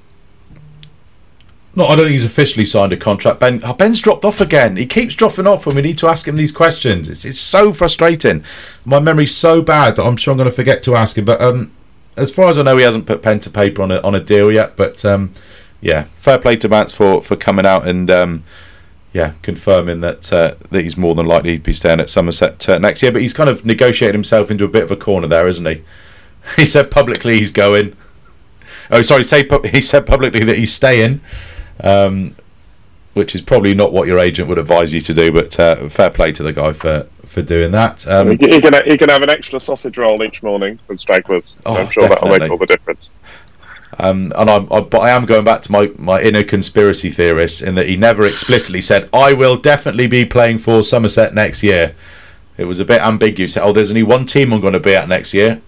[1.74, 3.38] No, I don't think he's officially signed a contract.
[3.38, 4.76] Ben oh, Ben's dropped off again.
[4.76, 7.10] He keeps dropping off when we need to ask him these questions.
[7.10, 8.44] It's, it's so frustrating.
[8.86, 11.26] My memory's so bad that I'm sure I'm going to forget to ask him.
[11.26, 11.72] But um,
[12.16, 14.20] as far as I know, he hasn't put pen to paper on a on a
[14.20, 14.74] deal yet.
[14.74, 15.32] But um,
[15.82, 18.44] yeah, fair play to Bance for, for coming out and um,
[19.12, 22.78] yeah, confirming that uh, that he's more than likely to be staying at Somerset uh,
[22.78, 23.12] next year.
[23.12, 25.82] But he's kind of negotiated himself into a bit of a corner there, isn't he?
[26.54, 27.96] He said publicly he's going.
[28.90, 31.20] Oh, sorry, say he said publicly that he's staying,
[31.80, 32.34] um,
[33.14, 35.32] which is probably not what your agent would advise you to do.
[35.32, 38.06] But uh, fair play to the guy for, for doing that.
[38.06, 40.98] Um, he, can, he, can, he can have an extra sausage roll each morning from
[40.98, 41.58] Stragglers.
[41.66, 43.12] Oh, I'm sure that'll make all the difference.
[43.98, 47.62] Um, and I'm, I, but I am going back to my, my inner conspiracy theorist
[47.62, 51.94] in that he never explicitly said, I will definitely be playing for Somerset next year.
[52.58, 53.56] It was a bit ambiguous.
[53.56, 55.62] Oh, there's only one team I'm going to be at next year.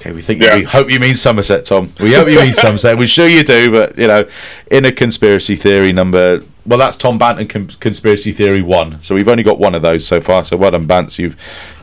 [0.00, 0.54] Okay, we think Yeah.
[0.56, 1.92] we hope you mean Somerset, Tom.
[1.98, 2.96] We hope you mean Somerset.
[2.96, 4.28] We're sure you do, but you know,
[4.70, 6.42] in a conspiracy theory number.
[6.64, 9.00] Well, that's Tom Banton con- conspiracy theory one.
[9.02, 10.44] So we've only got one of those so far.
[10.44, 11.18] So well done, Bance.
[11.18, 11.34] You've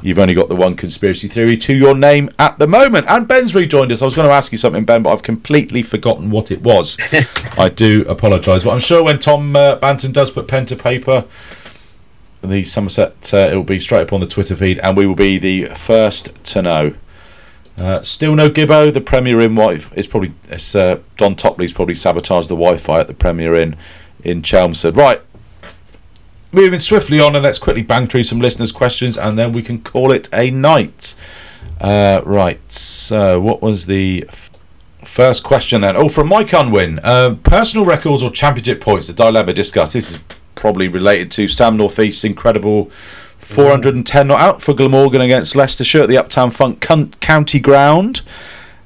[0.01, 3.07] you've only got the one conspiracy theory to your name at the moment.
[3.09, 4.01] And Ben's rejoined us.
[4.01, 6.97] I was going to ask you something, Ben, but I've completely forgotten what it was.
[7.57, 11.25] I do apologise, but I'm sure when Tom uh, Banton does put pen to paper,
[12.43, 15.15] the Somerset uh, it will be straight up on the Twitter feed, and we will
[15.15, 16.93] be the first to know.
[17.77, 18.93] Uh, still no Gibbo.
[18.93, 23.07] The Premier Inn wife is probably it's, uh, Don Topley's probably sabotaged the Wi-Fi at
[23.07, 23.75] the Premier Inn
[24.23, 24.95] in Chelmsford.
[24.95, 25.21] Right,
[26.51, 29.81] moving swiftly on, and let's quickly bang through some listeners' questions, and then we can
[29.81, 31.15] call it a night.
[31.81, 32.69] Uh, right.
[32.71, 34.49] So, what was the f-
[35.03, 35.97] first question then?
[35.97, 36.99] Oh, from Mike Unwin.
[37.03, 39.07] Uh, personal records or championship points?
[39.07, 39.93] The dilemma discussed.
[39.93, 40.19] This is
[40.55, 42.89] probably related to Sam Northeast's incredible
[43.45, 48.21] 410 not out for Glamorgan against Leicestershire at the Uptown Funk County Ground.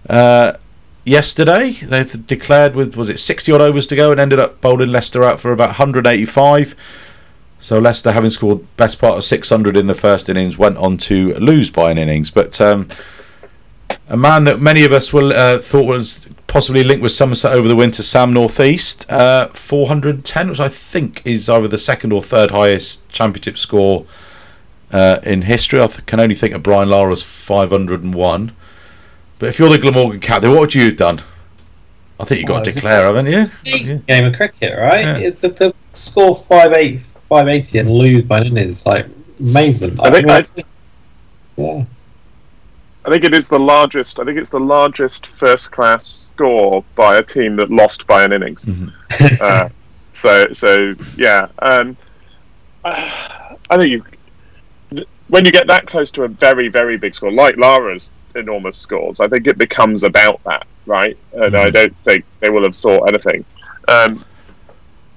[0.10, 0.54] Uh,
[1.06, 1.72] yesterday.
[1.72, 5.24] They declared with was it sixty odd overs to go and ended up bowling Leicester
[5.24, 6.76] out for about 185.
[7.62, 11.34] So Leicester, having scored best part of 600 in the first innings, went on to
[11.36, 12.32] lose by an innings.
[12.32, 12.88] But um,
[14.08, 17.68] a man that many of us will uh, thought was possibly linked with Somerset over
[17.68, 22.52] the winter, Sam Northeast, uh, 410, which I think is either the second or third
[22.52, 24.06] highest championship score
[24.92, 25.82] uh, in history.
[25.82, 28.52] I th- can only think of Brian Lara's 501.
[29.40, 31.22] But if you're the Glamorgan captain, what would you have done?
[32.20, 33.50] I think you've got Oh, to declare, haven't you?
[33.64, 35.06] It's a game of cricket, right?
[35.06, 35.18] Yeah.
[35.18, 38.86] It's a, to score 5'8", 580 and lose by an innings.
[38.86, 39.06] Like
[39.40, 39.98] amazing.
[40.02, 40.64] I think mean, I-
[41.56, 41.84] yeah.
[43.06, 44.20] I think it is the largest.
[44.20, 48.34] I think it's the largest first class score by a team that lost by an
[48.34, 48.68] innings.
[49.40, 49.70] uh,
[50.12, 51.96] so so yeah, um,
[52.84, 54.19] I think you th-
[55.30, 59.20] when you get that close to a very very big score like Lara's enormous scores,
[59.20, 61.18] I think it becomes about that, right?
[61.34, 63.46] And I don't think they will have thought anything.
[63.88, 64.26] Um,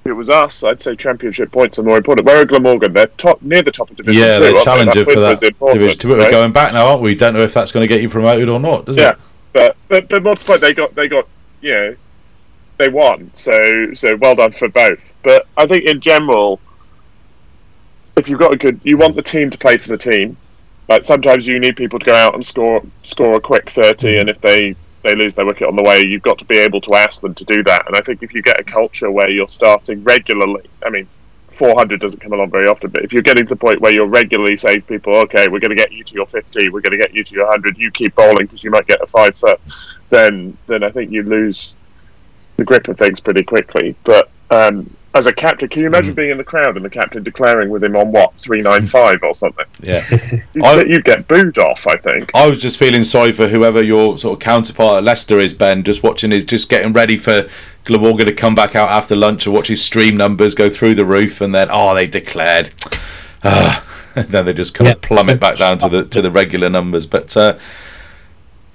[0.05, 2.25] it was us, I'd say championship points are more important.
[2.27, 2.91] Where are Glamorgan?
[2.91, 4.43] They're top near the top of division Yeah, two.
[4.43, 4.63] they're they?
[4.63, 6.09] challenging for that division.
[6.09, 7.15] We're going back now, aren't we?
[7.15, 9.17] Don't know if that's going to get you promoted or not, does Yeah, it?
[9.53, 11.27] but but but more to point, they got they got
[11.61, 11.95] you know
[12.79, 13.29] they won.
[13.33, 15.15] So so well done for both.
[15.23, 16.59] But I think in general,
[18.15, 20.37] if you've got a good, you want the team to play for the team.
[20.89, 24.29] Like sometimes you need people to go out and score score a quick thirty, and
[24.29, 26.95] if they they lose their wicket on the way, you've got to be able to
[26.95, 27.87] ask them to do that.
[27.87, 31.07] And I think if you get a culture where you're starting regularly, I mean.
[31.51, 34.07] 400 doesn't come along very often, but if you're getting to the point where you're
[34.07, 36.93] regularly saying to people, okay, we're going to get you to your 50, we're going
[36.93, 39.35] to get you to your 100, you keep bowling because you might get a five
[39.35, 39.61] foot,
[40.09, 41.77] then then I think you lose
[42.57, 43.95] the grip of things pretty quickly.
[44.03, 47.21] But um, as a captain, can you imagine being in the crowd and the captain
[47.23, 49.65] declaring with him on what 395 or something?
[49.81, 50.03] Yeah.
[50.53, 52.31] You'd, I- get, you'd get booed off, I think.
[52.33, 55.83] I was just feeling sorry for whoever your sort of counterpart at Leicester is, Ben.
[55.83, 57.47] Just watching his, just getting ready for
[57.85, 61.05] Glamorgan to come back out after lunch and watch his stream numbers go through the
[61.05, 62.73] roof, and then oh, they declared,
[63.43, 63.83] Ah,
[64.15, 67.05] and then they just kind of plummet back down to the to the regular numbers.
[67.05, 67.57] But uh,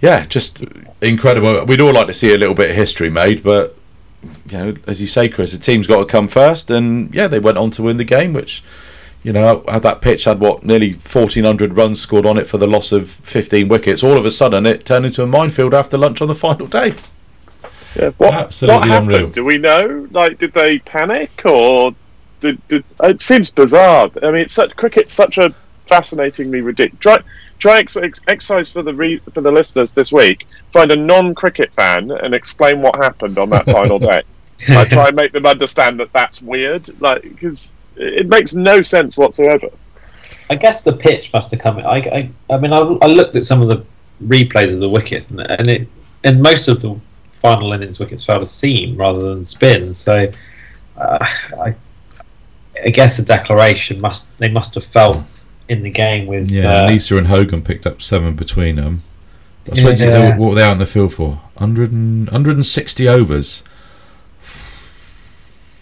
[0.01, 0.63] yeah, just
[1.01, 1.65] incredible.
[1.65, 3.78] We'd all like to see a little bit of history made, but
[4.23, 7.39] you know, as you say, Chris, the team's got to come first, and yeah, they
[7.39, 8.63] went on to win the game, which
[9.23, 12.59] you know, had that pitch had what nearly fourteen hundred runs scored on it for
[12.59, 14.03] the loss of fifteen wickets.
[14.03, 16.95] All of a sudden, it turned into a minefield after lunch on the final day.
[17.97, 19.13] Yeah, what, Absolutely what happened?
[19.15, 19.31] unreal.
[19.31, 20.07] Do we know?
[20.11, 21.95] Like, did they panic or
[22.41, 24.11] did, did it seems bizarre?
[24.23, 25.55] I mean, it's such cricket's such a
[25.87, 27.25] fascinatingly ridiculous.
[27.59, 30.47] Try, try ex- ex- exercise for the re- for the listeners this week.
[30.73, 34.23] Find a non-cricket fan and explain what happened on that final day.
[34.69, 37.01] Like, try and make them understand that that's weird.
[37.01, 39.69] Like, because it makes no sense whatsoever.
[40.51, 41.79] I guess the pitch must have come.
[41.79, 43.85] I, I, I mean, I, I looked at some of the
[44.27, 45.89] replays of the wickets, and, and it,
[46.25, 46.99] and most of the
[47.35, 49.95] final innings wickets fell to seam rather than spin.
[49.95, 50.27] So,
[50.97, 51.27] uh,
[51.61, 51.75] I,
[52.85, 55.23] I guess the declaration must they must have felt
[55.69, 59.03] in the game with Yeah, uh, Neser and Hogan picked up seven between them.
[59.67, 59.75] I Yeah.
[59.75, 61.41] suppose you know what were they out in the field for?
[61.55, 63.63] 100 and, 160 overs.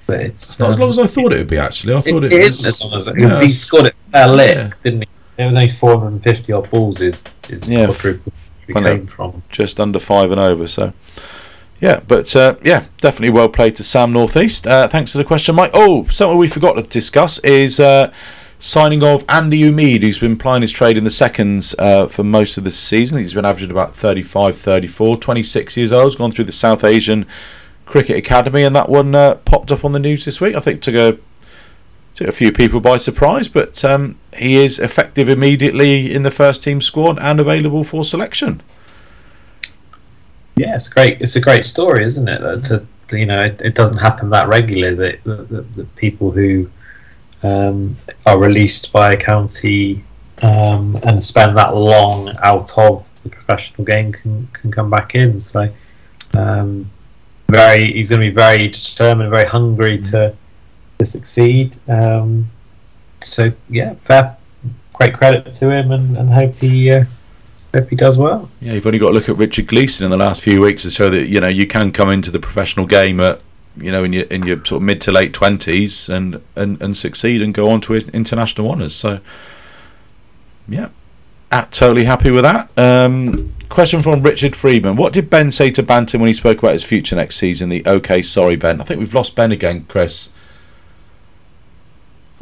[0.06, 1.58] but it's It's not as um, long as I thought it would be.
[1.58, 2.64] Actually, I thought it, it, it was.
[2.66, 3.18] as long as it.
[3.18, 4.70] Yeah, he scored it a lick, Yeah.
[4.82, 5.08] didn't he?
[5.42, 7.00] It was only 450 odd balls.
[7.00, 8.32] Is is Yeah, quadruple
[8.72, 9.42] came from.
[9.50, 10.66] just under five and over.
[10.66, 10.92] So,
[11.80, 14.66] yeah, but uh, yeah, definitely well played to Sam Northeast.
[14.66, 15.72] Uh, thanks for the question, Mike.
[15.74, 18.12] Oh, something we forgot to discuss is uh,
[18.58, 22.56] signing of Andy Umeed, who's been plying his trade in the seconds uh, for most
[22.58, 23.18] of the season.
[23.18, 26.12] He's been averaging about 35, 34, 26 years old.
[26.12, 27.26] He's gone through the South Asian
[27.84, 30.54] Cricket Academy, and that one uh, popped up on the news this week.
[30.54, 31.18] I think took a
[32.14, 36.62] took a few people by surprise, but um, he is effective immediately in the first
[36.62, 38.62] team squad and available for selection.
[40.56, 41.20] Yeah, it's great.
[41.20, 42.64] It's a great story, isn't it?
[42.64, 44.96] To, you know, it, it doesn't happen that regularly.
[44.96, 46.70] That that, that, that people who
[47.42, 50.04] um, are released by a county
[50.42, 55.40] um, and spend that long out of the professional game can can come back in.
[55.40, 55.68] So,
[56.34, 56.90] um,
[57.48, 60.34] very, he's going to be very determined, very hungry to
[60.98, 61.76] to succeed.
[61.88, 62.50] Um,
[63.20, 64.36] so, yeah, fair,
[64.94, 67.04] great credit to him, and, and hope he uh,
[67.74, 68.50] hope he does well.
[68.60, 70.90] Yeah, you've only got to look at Richard Gleeson in the last few weeks to
[70.90, 73.42] show that you know you can come into the professional game at
[73.76, 76.96] you know in your in your sort of mid to late twenties and, and and
[76.96, 78.94] succeed and go on to international honours.
[78.94, 79.20] So
[80.68, 80.88] yeah,
[81.52, 82.70] at totally happy with that.
[82.76, 86.72] Um, question from Richard Freeman: What did Ben say to Banton when he spoke about
[86.72, 87.68] his future next season?
[87.68, 88.80] The okay, sorry, Ben.
[88.80, 90.30] I think we've lost Ben again, Chris.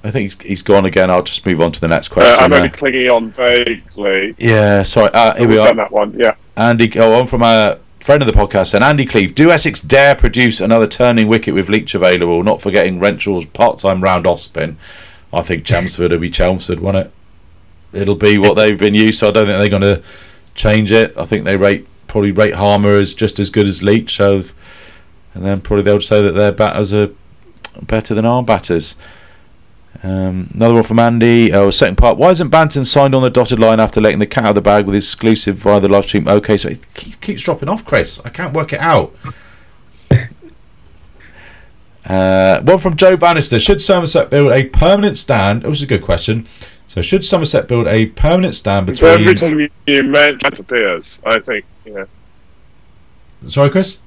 [0.02, 1.10] I think he's, he's gone again.
[1.10, 2.44] I'll just move on to the next Uh, question.
[2.44, 2.56] I'm uh.
[2.56, 4.34] only clinging on vaguely.
[4.38, 5.10] yeah, sorry.
[5.14, 5.72] Uh, here we are.
[5.74, 6.14] that one.
[6.18, 6.34] Yeah.
[6.58, 10.14] Andy, oh, on from uh, friend of the podcast, and Andy Cleve, do Essex dare
[10.14, 12.42] produce another turning wicket with Leach available?
[12.42, 14.76] Not forgetting Renshaw's part-time round off spin.
[15.32, 17.10] I think Chelmsford will be Chelmsford, won't it?
[17.94, 19.20] It'll be what they've been used.
[19.20, 20.02] So I don't think they're going to
[20.54, 21.16] change it.
[21.16, 24.16] I think they rate probably rate Harmer as just as good as Leach.
[24.16, 24.44] So,
[25.32, 27.08] and then probably they'll say that their batters are
[27.80, 28.96] better than our batters.
[30.04, 31.50] Um, another one from Andy.
[31.50, 32.18] Oh, second part.
[32.18, 34.60] Why isn't Banton signed on the dotted line after letting the cat out of the
[34.60, 36.28] bag with his exclusive via the live stream?
[36.28, 38.20] Okay, so it keeps, dropping off, Chris.
[38.22, 39.14] I can't work it out.
[42.04, 43.58] Uh, one from Joe Bannister.
[43.58, 45.62] Should Somerset build a permanent stand?
[45.62, 46.44] That was a good question.
[46.86, 48.98] So, should Somerset build a permanent stand between?
[48.98, 52.04] So every time you mention appears, I think, yeah.
[53.46, 54.02] Sorry, Chris?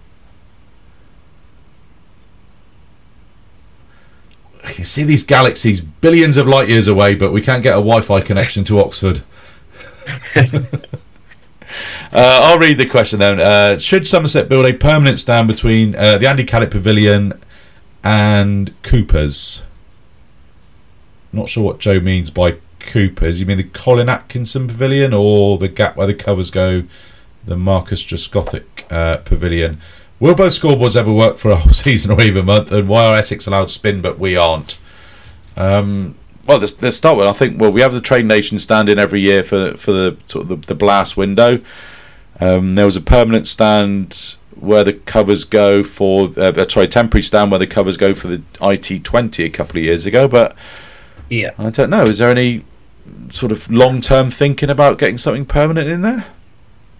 [4.77, 8.01] You see these galaxies billions of light years away, but we can't get a Wi
[8.01, 9.23] Fi connection to Oxford.
[12.13, 13.39] Uh, I'll read the question then.
[13.39, 17.33] Uh, should Somerset build a permanent stand between uh, the Andy Caddick Pavilion
[18.03, 19.63] and Cooper's?
[21.33, 23.39] Not sure what Joe means by Cooper's.
[23.39, 26.83] You mean the Colin Atkinson Pavilion or the gap where the covers go,
[27.43, 29.81] the Marcus Trescothick uh, Pavilion?
[30.19, 32.71] Will both scoreboards ever work for a whole season or even a month?
[32.71, 34.79] And why are Essex allowed spin but we aren't?
[35.55, 36.15] Um,
[36.45, 37.27] well, let's, let's start with.
[37.27, 40.17] I think well, we have the Trade Nation stand in every year for for the
[40.25, 41.61] sort of the, the blast window.
[42.39, 47.51] Um, there was a permanent stand where the covers go for uh, sorry temporary stand
[47.51, 50.27] where the covers go for the IT twenty a couple of years ago.
[50.27, 50.55] But
[51.29, 51.51] Yeah.
[51.57, 52.03] I don't know.
[52.03, 52.63] Is there any
[53.29, 56.25] sort of long term thinking about getting something permanent in there?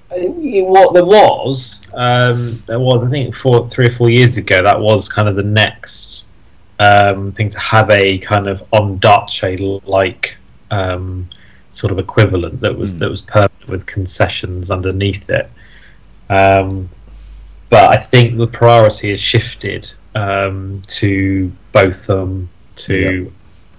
[0.10, 4.64] What there was, um, there was I think four, three or four years ago.
[4.64, 6.26] That was kind of the next
[6.80, 10.38] um, thing to have a kind of Ondaatje like
[10.72, 11.28] um,
[11.72, 13.00] sort of equivalent that was Mm.
[13.00, 15.50] that was permanent with concessions underneath it.
[16.30, 16.90] Um,
[17.70, 23.32] but I think the priority has shifted um, to Botham, to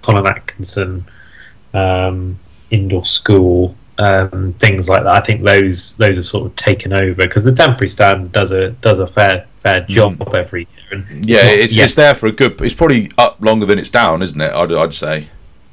[0.03, 1.07] Colin Atkinson,
[1.73, 2.39] um,
[2.71, 5.13] indoor school, um, things like that.
[5.13, 8.71] I think those those have sort of taken over because the temporary stand does a
[8.71, 11.01] does a fair fair job every year.
[11.01, 12.61] And Yeah, it's it's there for a good.
[12.61, 14.53] It's probably up longer than it's down, isn't it?
[14.53, 15.29] I'd I'd say.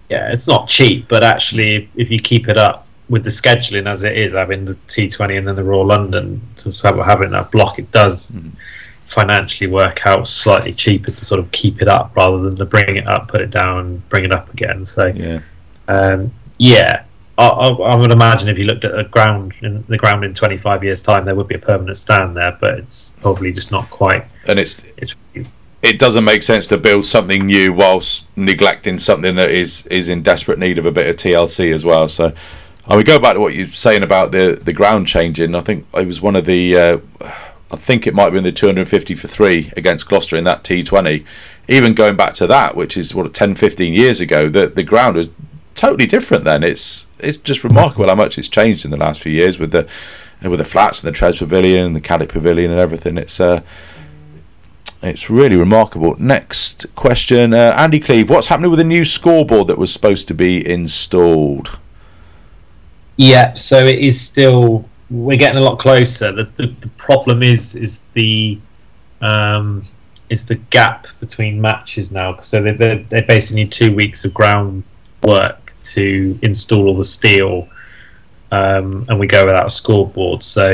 [0.09, 4.03] yeah, it's not cheap, but actually, if you keep it up with the scheduling as
[4.03, 7.51] it is, having the T20 and then the Royal London, to sort of having that
[7.51, 8.49] block, it does Mhm.
[9.05, 12.97] financially work out slightly cheaper to sort of keep it up rather than to bring
[12.97, 14.83] it up, put it down, bring it up again.
[14.85, 15.39] So, Yeah.
[15.87, 17.03] um, yeah.
[17.37, 20.33] I, I, I would imagine if you looked at the ground in the ground in
[20.33, 23.89] 25 years' time, there would be a permanent stand there, but it's probably just not
[23.89, 24.25] quite.
[24.47, 25.15] And it's It's
[25.81, 30.23] it doesn't make sense to build something new whilst neglecting something that is is in
[30.23, 32.07] desperate need of a bit of TLC as well.
[32.07, 32.33] So,
[32.87, 35.55] I would go back to what you're saying about the the ground changing.
[35.55, 36.77] I think it was one of the.
[36.77, 36.97] Uh,
[37.71, 41.25] I think it might have been the 250 for three against Gloucester in that T20.
[41.67, 45.17] Even going back to that, which is what 10, 15 years ago, the the ground
[45.17, 45.29] was
[45.75, 46.63] totally different then.
[46.63, 49.87] It's it's just remarkable how much it's changed in the last few years with the
[50.41, 53.17] with the flats and the Tres Pavilion, and the Caddick Pavilion, and everything.
[53.17, 53.61] It's uh,
[55.03, 56.15] it's really remarkable.
[56.17, 58.29] Next question, uh, Andy Cleve.
[58.29, 61.77] What's happening with the new scoreboard that was supposed to be installed?
[63.17, 64.89] Yeah, so it is still.
[65.11, 66.31] We're getting a lot closer.
[66.31, 68.59] The, the, the problem is is the
[69.21, 69.83] um,
[70.29, 72.39] is the gap between matches now.
[72.41, 74.83] So they they basically need two weeks of ground
[75.23, 77.67] work to install all the steel,
[78.51, 80.43] um, and we go without a scoreboard.
[80.43, 80.67] So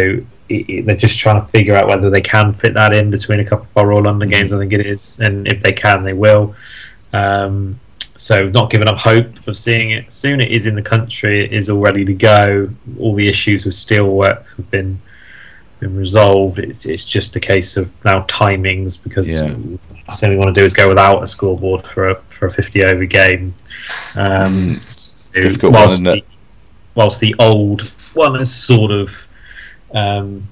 [0.49, 3.39] it, it, they're just trying to figure out whether they can fit that in between
[3.39, 4.53] a couple of our Royal London games.
[4.53, 6.55] I think it is, and if they can, they will.
[7.13, 10.41] Um, so not giving up hope of seeing it soon.
[10.41, 11.43] It is in the country.
[11.43, 12.69] It is all ready to go.
[12.99, 15.01] All the issues with steelwork have been
[15.79, 16.59] been resolved.
[16.59, 19.47] It's it's just a case of now timings because Yeah.
[19.47, 22.51] the thing we want to do is go without a scoreboard for a for a
[22.51, 23.53] fifty over game.
[24.15, 25.43] Um, so Mm.
[25.43, 26.23] Difficult whilst isn't the-
[26.95, 27.83] whilst the old
[28.15, 29.25] one is sort of
[29.93, 30.45] um,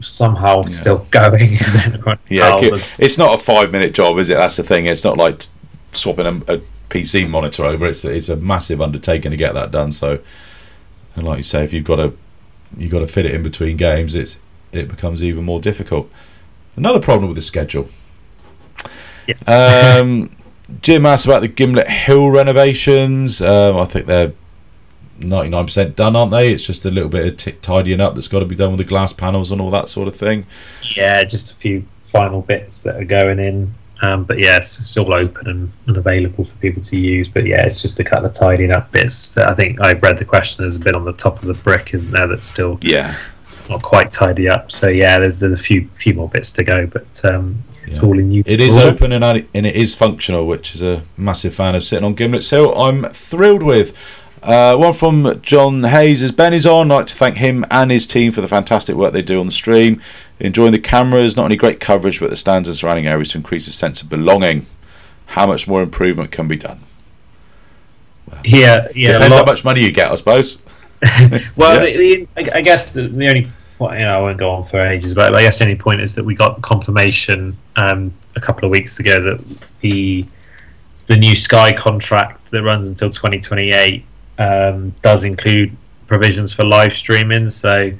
[0.00, 0.66] somehow Yeah.
[0.68, 1.58] still going.
[2.28, 4.36] Yeah, ki- it's not a five minute job, is it?
[4.36, 4.86] That's the thing.
[4.86, 5.42] It's not like
[5.92, 6.60] swapping a, a
[6.90, 7.86] PC monitor over.
[7.86, 9.92] It's it's a massive undertaking to get that done.
[9.92, 10.18] So,
[11.14, 12.16] and like you say, if you've got to
[12.76, 14.40] you've got to fit it in between games, it's
[14.72, 16.10] it becomes even more difficult.
[16.76, 17.88] Another problem with the schedule.
[19.28, 19.46] yes.
[19.46, 20.30] Um,
[20.82, 23.40] Jim asked about the Gimblett Hill renovations.
[23.40, 24.32] Um, I think they're
[25.20, 26.52] ninety nine percent done, aren't they?
[26.52, 28.78] It's just a little bit of t- tidying up that's got to be done with
[28.78, 30.46] the glass panels and all that sort of thing.
[30.96, 33.74] Yeah, just a few final bits that are going in.
[34.02, 37.28] Um, but yeah, it's, it's all open and, and available for people to use.
[37.28, 39.34] But yeah, it's just a couple of tidying up bits.
[39.34, 40.62] That I think I read the question.
[40.64, 42.26] There's a bit on the top of the brick, isn't there?
[42.26, 43.16] That's still Yeah,
[43.70, 44.70] not quite tidy up.
[44.70, 48.04] So yeah, there's there's a few few more bits to go, but um, it's Yeah.
[48.08, 48.42] all in you.
[48.46, 52.04] It is open and and it is functional, which is a massive fan of sitting
[52.04, 52.74] on Gimblett's Hill.
[52.80, 53.92] I'm thrilled with.
[54.42, 56.90] Uh, one from John Hayes as Ben is on.
[56.92, 59.46] I'd like to thank him and his team for the fantastic work they do on
[59.46, 60.00] the stream.
[60.38, 63.66] Enjoying the cameras, not only great coverage, but the stands and surrounding areas to increase
[63.66, 64.66] the sense of belonging.
[65.26, 66.78] How much more improvement can be done?
[68.44, 69.12] Yeah, yeah.
[69.14, 70.58] Depends how much money you get, I suppose.
[71.56, 71.96] Well, Yeah.
[71.96, 73.48] the, the, I I guess the, the only
[73.78, 76.00] well, you know, I won't go on for ages, but I guess the only point
[76.00, 80.24] is that we got confirmation um, a couple of weeks ago that the
[81.06, 84.04] the new Sky contract that runs until 2028
[84.38, 85.76] um, does include
[86.08, 87.48] provisions for live streaming.
[87.48, 87.92] So,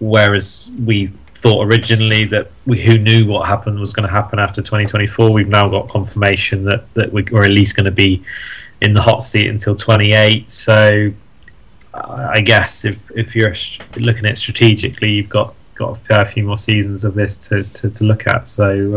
[0.00, 4.60] whereas we thought originally that we who knew what happened was going to happen after
[4.60, 8.22] 2024, we've now got confirmation that that we- we're at least going to be
[8.80, 10.50] in the hot seat until 28.
[10.50, 11.10] So
[12.06, 13.54] I guess if if you're
[13.96, 17.62] looking at it strategically, you've got got a fair few more seasons of this to,
[17.62, 18.48] to, to look at.
[18.48, 18.96] So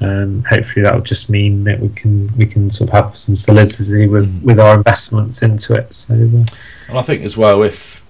[0.00, 3.16] uh, um, hopefully that will just mean that we can we can sort of have
[3.16, 5.92] some solidity with, with our investments into it.
[5.94, 6.44] So uh,
[6.88, 8.02] And I think as well, if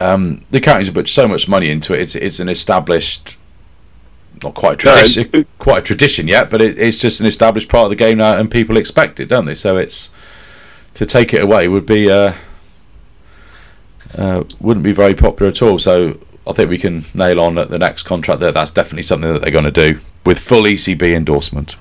[0.00, 3.36] um, the counties have put so much money into it, it's it's an established,
[4.42, 7.68] not quite a tradition, it's- quite a tradition yet, but it, it's just an established
[7.68, 9.54] part of the game now, and people expect it, don't they?
[9.56, 10.10] So it's
[10.94, 12.34] to take it away would be uh,
[14.16, 15.78] uh, wouldn't be very popular at all.
[15.78, 18.52] So I think we can nail on at the next contract there.
[18.52, 21.76] That's definitely something that they're going to do with full ECB endorsement.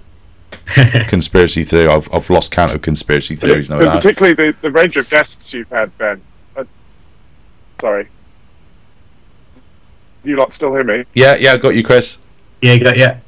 [1.08, 1.88] conspiracy theory.
[1.88, 3.80] I've, I've lost count of conspiracy theories now.
[3.80, 6.22] Particularly the, the range of guests you've had, Ben.
[6.56, 6.66] Uh,
[7.80, 8.10] sorry.
[10.24, 11.06] You lot still hear me?
[11.14, 12.20] Yeah, yeah, I got you, Chris.
[12.62, 13.20] yeah, you got, yeah.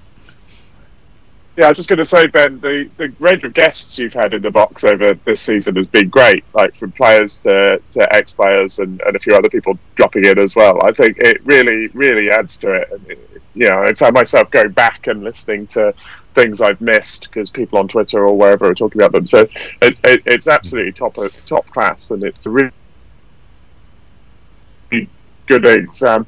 [1.60, 4.34] Yeah, I was just going to say, Ben, the, the range of guests you've had
[4.34, 8.32] in the box over this season has been great, like from players to, to ex
[8.32, 10.80] players and, and a few other people dropping in as well.
[10.86, 12.88] I think it really, really adds to it.
[12.94, 15.94] And, it- you know, I found myself going back and listening to
[16.34, 19.26] things I've missed because people on Twitter or wherever are talking about them.
[19.26, 19.50] So
[19.82, 22.72] it's it, it's absolutely top of, top class, and it's a really
[25.48, 26.26] good exam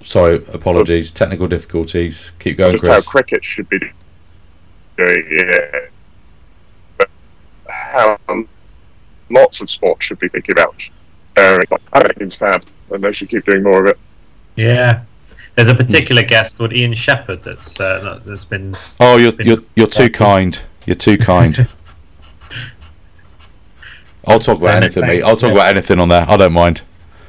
[0.00, 1.12] Sorry, apologies.
[1.12, 2.32] Technical difficulties.
[2.38, 3.78] Keep going, just how cricket should be
[5.06, 5.92] doing it.
[6.98, 7.10] But
[7.68, 8.18] how
[9.30, 10.74] lots of sports should be thinking about.
[11.36, 11.58] Uh,
[11.92, 13.98] I think it's fab, and they should keep doing more of it.
[14.56, 15.02] Yeah.
[15.54, 19.86] There's a particular guest called Ian Shepherd that's uh, that's been Oh, you're you're you're
[19.86, 20.58] too kind.
[20.86, 21.68] You're too kind.
[24.26, 25.22] I'll talk about anything, mate.
[25.22, 26.24] I'll talk about anything on there.
[26.28, 26.82] I don't mind.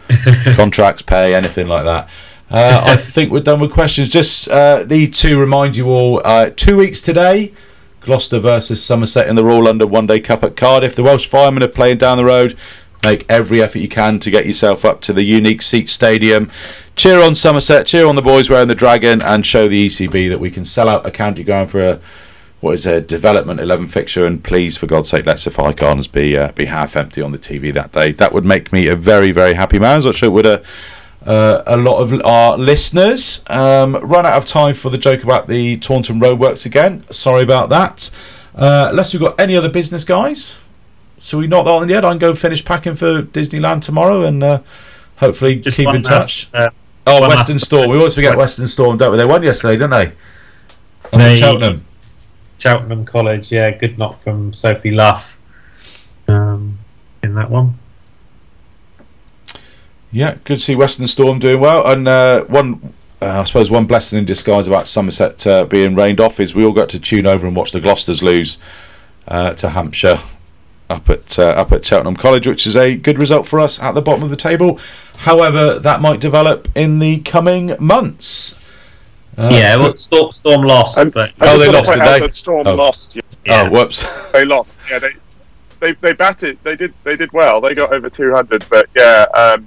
[0.55, 2.07] Contracts, pay, anything like that.
[2.49, 4.09] Uh, I think we're done with questions.
[4.09, 7.53] Just uh, need to remind you all: uh, two weeks today,
[8.01, 10.95] Gloucester versus Somerset in the Royal London One Day Cup at Cardiff.
[10.95, 12.57] The Welsh Firemen are playing down the road.
[13.03, 16.49] Make every effort you can to get yourself up to the unique seat stadium.
[16.95, 20.39] Cheer on Somerset, cheer on the boys wearing the dragon, and show the ECB that
[20.39, 21.99] we can sell out a county ground for a
[22.59, 24.25] what is a development 11 fixture.
[24.25, 27.37] And please, for God's sake, let Sophia Gardens be uh, be half empty on the
[27.37, 28.11] TV that day.
[28.13, 29.97] That would make me a very very happy man.
[29.97, 30.63] as I'm sure it would a
[31.25, 33.43] uh, a lot of our listeners.
[33.47, 37.05] Um, run out of time for the joke about the Taunton Roadworks again.
[37.09, 38.09] Sorry about that.
[38.55, 40.59] Uh, unless we've got any other business, guys.
[41.17, 42.03] So we knock that on the head.
[42.05, 44.59] I can go finish packing for Disneyland tomorrow and uh,
[45.17, 46.49] hopefully just keep in touch.
[46.53, 46.69] last, uh,
[47.07, 47.89] oh, Western Storm.
[47.89, 49.17] We always forget Western Storm, don't we?
[49.17, 50.13] They won yesterday, didn't they?
[51.17, 51.85] They- Cheltenham.
[52.59, 53.51] Cheltenham College.
[53.51, 55.37] Yeah, good knock from Sophie Luff
[56.27, 56.77] um,
[57.21, 57.77] in that one.
[60.13, 61.85] Yeah, good to see Western Storm doing well.
[61.91, 66.19] And uh, one, uh, I suppose, one blessing in disguise about Somerset uh, being rained
[66.19, 68.59] off is we all got to tune over and watch the Gloucesters lose
[69.27, 70.19] uh, to Hampshire
[70.89, 73.93] up at uh, up at Cheltenham College, which is a good result for us at
[73.93, 74.79] the bottom of the table.
[75.17, 78.59] However, that might develop in the coming months.
[79.35, 82.27] Uh, yeah, well, Storm, Storm lost, And but Oh, they lost, point did they?
[82.27, 82.75] Storm Oh.
[82.75, 83.15] lost.
[83.15, 83.67] yes, yeah.
[83.67, 84.05] Oh, whoops!
[84.31, 84.79] They lost.
[84.91, 85.13] Yeah, they
[85.79, 86.59] they they batted.
[86.61, 87.59] They did they did well.
[87.59, 89.65] They got over 200, but yeah, um,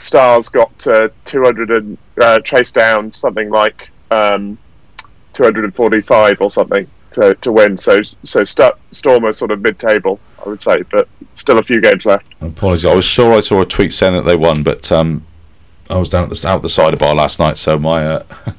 [0.00, 4.58] Stars got uh, 200 and uh, chased down something like um,
[5.34, 7.76] 245 or something to, to win.
[7.76, 11.80] So so St- Storm are sort of mid-table, I would say, but still a few
[11.80, 12.32] games left.
[12.40, 12.86] I Apologies.
[12.86, 15.24] I was sure I saw a tweet saying that they won, but um,
[15.88, 18.24] I was down at the out the cider bar last night, so my uh,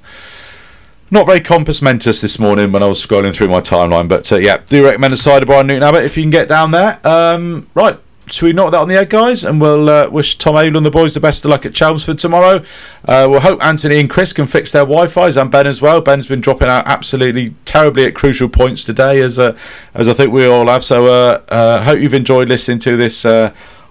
[1.12, 4.08] not very compass mentis this morning when I was scrolling through my timeline.
[4.08, 6.48] But uh, yeah, do recommend a cider bar in Newton Abbot if you can get
[6.48, 7.00] down there.
[7.06, 7.98] Um, right.
[8.32, 9.44] Should we knock that on the head, guys?
[9.44, 12.18] And we'll uh, wish Tom Abell and the boys the best of luck at Chelmsford
[12.18, 12.64] tomorrow.
[13.06, 16.00] Uh, we'll hope Anthony and Chris can fix their Wi-Fi's and Ben as well.
[16.00, 19.58] Ben's been dropping out absolutely terribly at crucial points today, as uh,
[19.94, 20.84] as I think we all have.
[20.84, 23.26] So uh, uh, hope you've enjoyed listening to this.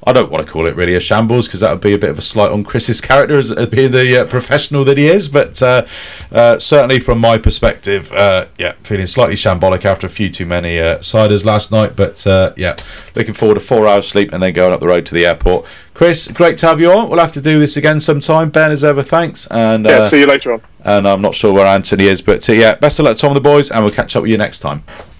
[0.04, 2.08] I don't want to call it really a shambles because that would be a bit
[2.08, 5.28] of a slight on Chris's character as, as being the uh, professional that he is.
[5.28, 5.86] But uh,
[6.32, 10.78] uh, certainly from my perspective, uh, yeah, feeling slightly shambolic after a few too many
[10.78, 11.96] uh, ciders last night.
[11.96, 12.76] But uh, yeah,
[13.14, 15.66] looking forward to four hours sleep and then going up the road to the airport.
[15.92, 17.10] Chris, great to have you on.
[17.10, 18.48] We'll have to do this again sometime.
[18.48, 19.46] Ben, as ever, thanks.
[19.50, 20.62] And Yeah, see you later on.
[20.82, 23.36] and I'm not sure where Anthony is, but yeah, best of luck to Tom and
[23.36, 24.82] the boys, and we'll catch up with you next time.